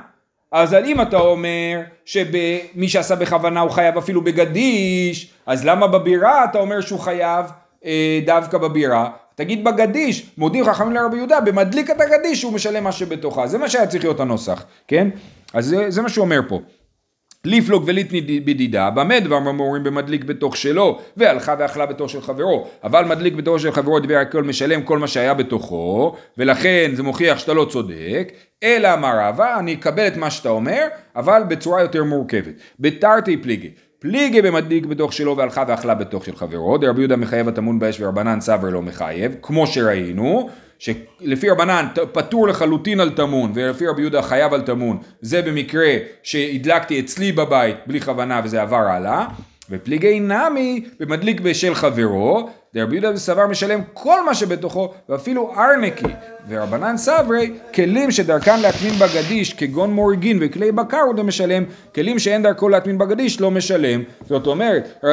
אז 0.52 0.74
אם 0.74 1.02
אתה 1.02 1.16
אומר 1.16 1.80
שמי 2.04 2.88
שעשה 2.88 3.14
בכוונה 3.14 3.60
הוא 3.60 3.70
חייב 3.70 3.98
אפילו 3.98 4.24
בגדיש, 4.24 5.30
אז 5.46 5.64
למה 5.64 5.86
בבירה 5.86 6.44
אתה 6.44 6.58
אומר 6.58 6.80
שהוא 6.80 7.00
חייב 7.00 7.46
אה, 7.84 8.20
דווקא 8.26 8.58
בבירה? 8.58 9.10
תגיד 9.34 9.64
בגדיש, 9.64 10.30
מודים 10.38 10.64
חכמים 10.64 10.92
לרבי 10.92 11.16
יהודה, 11.16 11.40
במדליק 11.40 11.90
את 11.90 12.00
הגדיש 12.00 12.42
הוא 12.42 12.52
משלם 12.52 12.84
מה 12.84 12.92
שבתוכה, 12.92 13.46
זה 13.46 13.58
מה 13.58 13.68
שהיה 13.68 13.86
צריך 13.86 14.04
להיות 14.04 14.20
הנוסח, 14.20 14.64
כן? 14.88 15.08
אז 15.52 15.66
זה, 15.66 15.90
זה 15.90 16.02
מה 16.02 16.08
שהוא 16.08 16.24
אומר 16.24 16.40
פה. 16.48 16.60
לפלוג 17.46 17.82
וליטני 17.86 18.20
בדידה, 18.20 18.90
במה 18.90 19.20
דבר 19.20 19.38
ממורים 19.38 19.84
במדליק 19.84 20.24
בתוך 20.24 20.56
שלו, 20.56 20.98
והלכה 21.16 21.54
ואכלה 21.58 21.86
בתוך 21.86 22.10
של 22.10 22.20
חברו, 22.20 22.66
אבל 22.84 23.04
מדליק 23.04 23.34
בתוך 23.34 23.60
של 23.60 23.72
חברו 23.72 24.00
דבר 24.00 24.16
הכל 24.16 24.42
משלם 24.42 24.82
כל 24.82 24.98
מה 24.98 25.08
שהיה 25.08 25.34
בתוכו, 25.34 26.14
ולכן 26.38 26.90
זה 26.94 27.02
מוכיח 27.02 27.38
שאתה 27.38 27.54
לא 27.54 27.66
צודק, 27.70 28.32
אלא 28.62 28.92
אמר 28.92 29.12
רבא, 29.20 29.58
אני 29.58 29.74
אקבל 29.74 30.06
את 30.06 30.16
מה 30.16 30.30
שאתה 30.30 30.48
אומר, 30.48 30.86
אבל 31.16 31.42
בצורה 31.48 31.82
יותר 31.82 32.04
מורכבת. 32.04 32.54
בתרתי 32.80 33.36
פליגי, 33.36 33.70
פליגי 33.98 34.42
במדליק 34.42 34.86
בתוך 34.86 35.12
שלו 35.12 35.36
והלכה 35.36 35.64
ואכלה 35.68 35.94
בתוך 35.94 36.24
של 36.24 36.36
חברו, 36.36 36.78
דרבי 36.78 37.00
יהודה 37.00 37.16
מחייב 37.16 37.48
הטמון 37.48 37.78
באש 37.78 38.00
ורבנן 38.00 38.40
סבר 38.40 38.70
לא 38.70 38.82
מחייב, 38.82 39.36
כמו 39.42 39.66
שראינו, 39.66 40.48
שלפי 40.78 41.50
רבנן 41.50 41.86
פטור 42.12 42.48
לחלוטין 42.48 43.00
על 43.00 43.10
טמון 43.10 43.52
ולפי 43.54 43.86
רבי 43.86 44.00
יהודה 44.00 44.22
חייב 44.22 44.54
על 44.54 44.60
טמון 44.60 44.98
זה 45.20 45.42
במקרה 45.42 45.92
שהדלקתי 46.22 47.00
אצלי 47.00 47.32
בבית 47.32 47.76
בלי 47.86 48.00
כוונה 48.00 48.40
וזה 48.44 48.62
עבר 48.62 48.76
הלאה. 48.76 49.26
ופליגי 49.70 50.20
נמי 50.20 50.84
במדליק 51.00 51.40
בשל 51.40 51.74
חברו 51.74 52.48
דרבי 52.74 52.96
יהודה 52.96 53.16
סבר 53.16 53.46
משלם 53.46 53.80
כל 53.94 54.24
מה 54.24 54.34
שבתוכו 54.34 54.92
ואפילו 55.08 55.52
ארנקי. 55.56 56.06
ורבנן 56.48 56.96
סברי 56.96 57.52
כלים 57.74 58.10
שדרכם 58.10 58.56
להטמין 58.62 58.92
בגדיש 58.92 59.54
כגון 59.54 59.92
מורגין 59.92 60.38
וכלי 60.40 60.72
בקר 60.72 61.00
הוא 61.00 61.24
משלם. 61.24 61.64
כלים 61.94 62.18
שאין 62.18 62.42
דרכו 62.42 62.68
להטמין 62.68 62.98
בגדיש 62.98 63.40
לא 63.40 63.50
משלם. 63.50 64.02
זאת 64.28 64.46
אומרת 64.46 65.04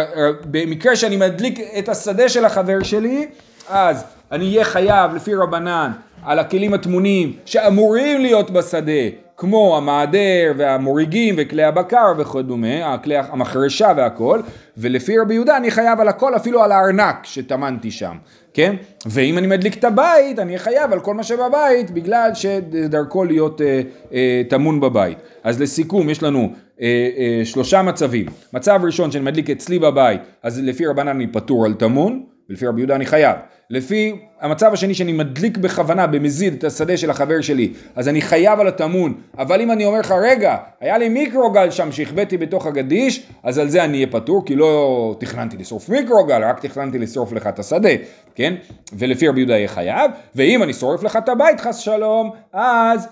במקרה 0.46 0.96
שאני 0.96 1.18
מדליק 1.18 1.60
את 1.80 1.90
השדה 1.90 2.30
של 2.30 2.46
החבר 2.46 2.84
שלי 2.84 3.28
אז 3.70 4.04
אני 4.34 4.46
אהיה 4.46 4.64
חייב 4.64 5.16
לפי 5.16 5.36
רבנן 5.36 5.92
על 6.26 6.40
הכלים 6.40 6.74
הטמונים 6.74 7.34
שאמורים 7.46 8.22
להיות 8.22 8.52
בשדה 8.52 8.92
כמו 9.38 9.78
המעדר 9.78 10.54
והמוריגים 10.58 11.36
וכלי 11.38 11.64
הבקר 11.64 12.14
וכדומה, 12.18 12.94
הכלי 12.94 13.18
המחרשה 13.18 13.92
והכל, 13.98 14.42
ולפי 14.78 15.20
רבי 15.20 15.34
יהודה 15.34 15.58
אני 15.58 15.72
חייב 15.72 16.00
על 16.00 16.08
הכל 16.08 16.36
אפילו 16.36 16.64
על 16.64 16.72
הארנק 16.72 17.16
שטמנתי 17.24 17.92
שם, 17.92 18.16
כן? 18.54 18.76
ואם 19.06 19.38
אני 19.38 19.48
מדליק 19.48 19.78
את 19.78 19.84
הבית 19.84 20.40
אני 20.40 20.60
חייב 20.60 20.94
על 20.94 21.00
כל 21.00 21.14
מה 21.14 21.24
שבבית 21.24 21.92
בגלל 21.92 22.30
שדרכו 22.34 23.24
להיות 23.24 23.62
אה, 23.62 23.82
אה, 24.14 24.42
טמון 24.50 24.80
בבית. 24.80 25.18
אז 25.44 25.62
לסיכום 25.62 26.10
יש 26.10 26.24
לנו 26.24 26.54
אה, 26.82 27.10
אה, 27.18 27.46
שלושה 27.46 27.82
מצבים, 27.82 28.26
מצב 28.54 28.80
ראשון 28.84 29.12
שאני 29.12 29.24
מדליק 29.24 29.50
אצלי 29.50 29.80
בבית 29.80 30.22
אז 30.44 30.60
לפי 30.64 30.86
רבנן 30.86 31.08
אני 31.08 31.28
פטור 31.28 31.66
על 31.66 31.74
טמון 31.74 32.24
ולפי 32.50 32.68
רבי 32.68 32.82
יהודה 32.82 32.96
אני 32.96 33.06
חייב. 33.06 33.38
לפי 33.70 34.16
המצב 34.42 34.74
השני 34.74 34.94
שאני 34.94 35.14
מדליק 35.14 35.58
בכוונה 35.58 36.08
במזיד 36.08 36.54
את 36.54 36.64
השדה 36.64 36.98
של 36.98 37.10
החבר 37.10 37.42
שלי, 37.42 37.74
אז 37.96 38.08
אני 38.08 38.22
חייב 38.22 38.60
על 38.60 38.68
הטמון, 38.68 39.14
אבל 39.38 39.62
אם 39.62 39.72
אני 39.72 39.86
אומר 39.86 40.00
לך 40.00 40.14
רגע, 40.22 40.58
היה 40.80 40.98
לי 40.98 41.10
מיקרוגל 41.10 41.72
שם 41.72 41.92
שהחבאתי 41.92 42.38
בתוך 42.38 42.66
הגדיש, 42.66 43.28
אז 43.44 43.58
על 43.58 43.70
זה 43.70 43.84
אני 43.84 43.94
אהיה 43.94 44.08
פטור, 44.08 44.46
כי 44.46 44.56
לא 44.56 45.16
תכננתי 45.20 45.58
לשרוף 45.58 45.90
מיקרוגל, 45.90 46.44
רק 46.44 46.60
תכננתי 46.60 47.00
לשרוף 47.00 47.34
לך 47.34 47.48
את 47.48 47.60
השדה, 47.60 47.90
כן? 48.36 48.56
ולפי 48.94 49.28
רבי 49.28 49.40
יהודה 49.40 49.58
יהיה 49.58 49.68
חייב, 49.68 50.12
ואם 50.36 50.64
אני 50.64 50.74
שורף 50.74 51.04
לך 51.04 51.16
את 51.16 51.30
הבית 51.30 51.60
חס 51.62 51.78
שלום, 51.78 52.32
אז... 52.54 53.08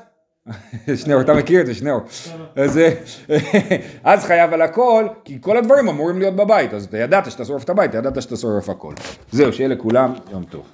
שניאור, 1.03 1.21
אתה 1.21 1.33
מכיר 1.33 1.61
את 1.61 1.65
זה, 1.65 1.73
שניאור. 1.73 2.01
אז, 2.55 2.77
אה, 2.77 2.93
אז 4.13 4.25
חייב 4.25 4.53
על 4.53 4.61
הכל, 4.61 5.07
כי 5.25 5.37
כל 5.41 5.57
הדברים 5.57 5.89
אמורים 5.89 6.19
להיות 6.19 6.35
בבית, 6.35 6.73
אז 6.73 6.85
אתה 6.85 6.97
ידעת 6.97 7.31
שאתה 7.31 7.45
שורף 7.45 7.63
את 7.63 7.69
הבית, 7.69 7.93
ידעת 7.93 8.21
שאתה 8.21 8.37
שורף 8.37 8.69
הכל. 8.69 8.93
זהו, 9.31 9.53
שיהיה 9.53 9.69
לכולם 9.69 10.13
יום 10.31 10.43
טוב. 10.43 10.65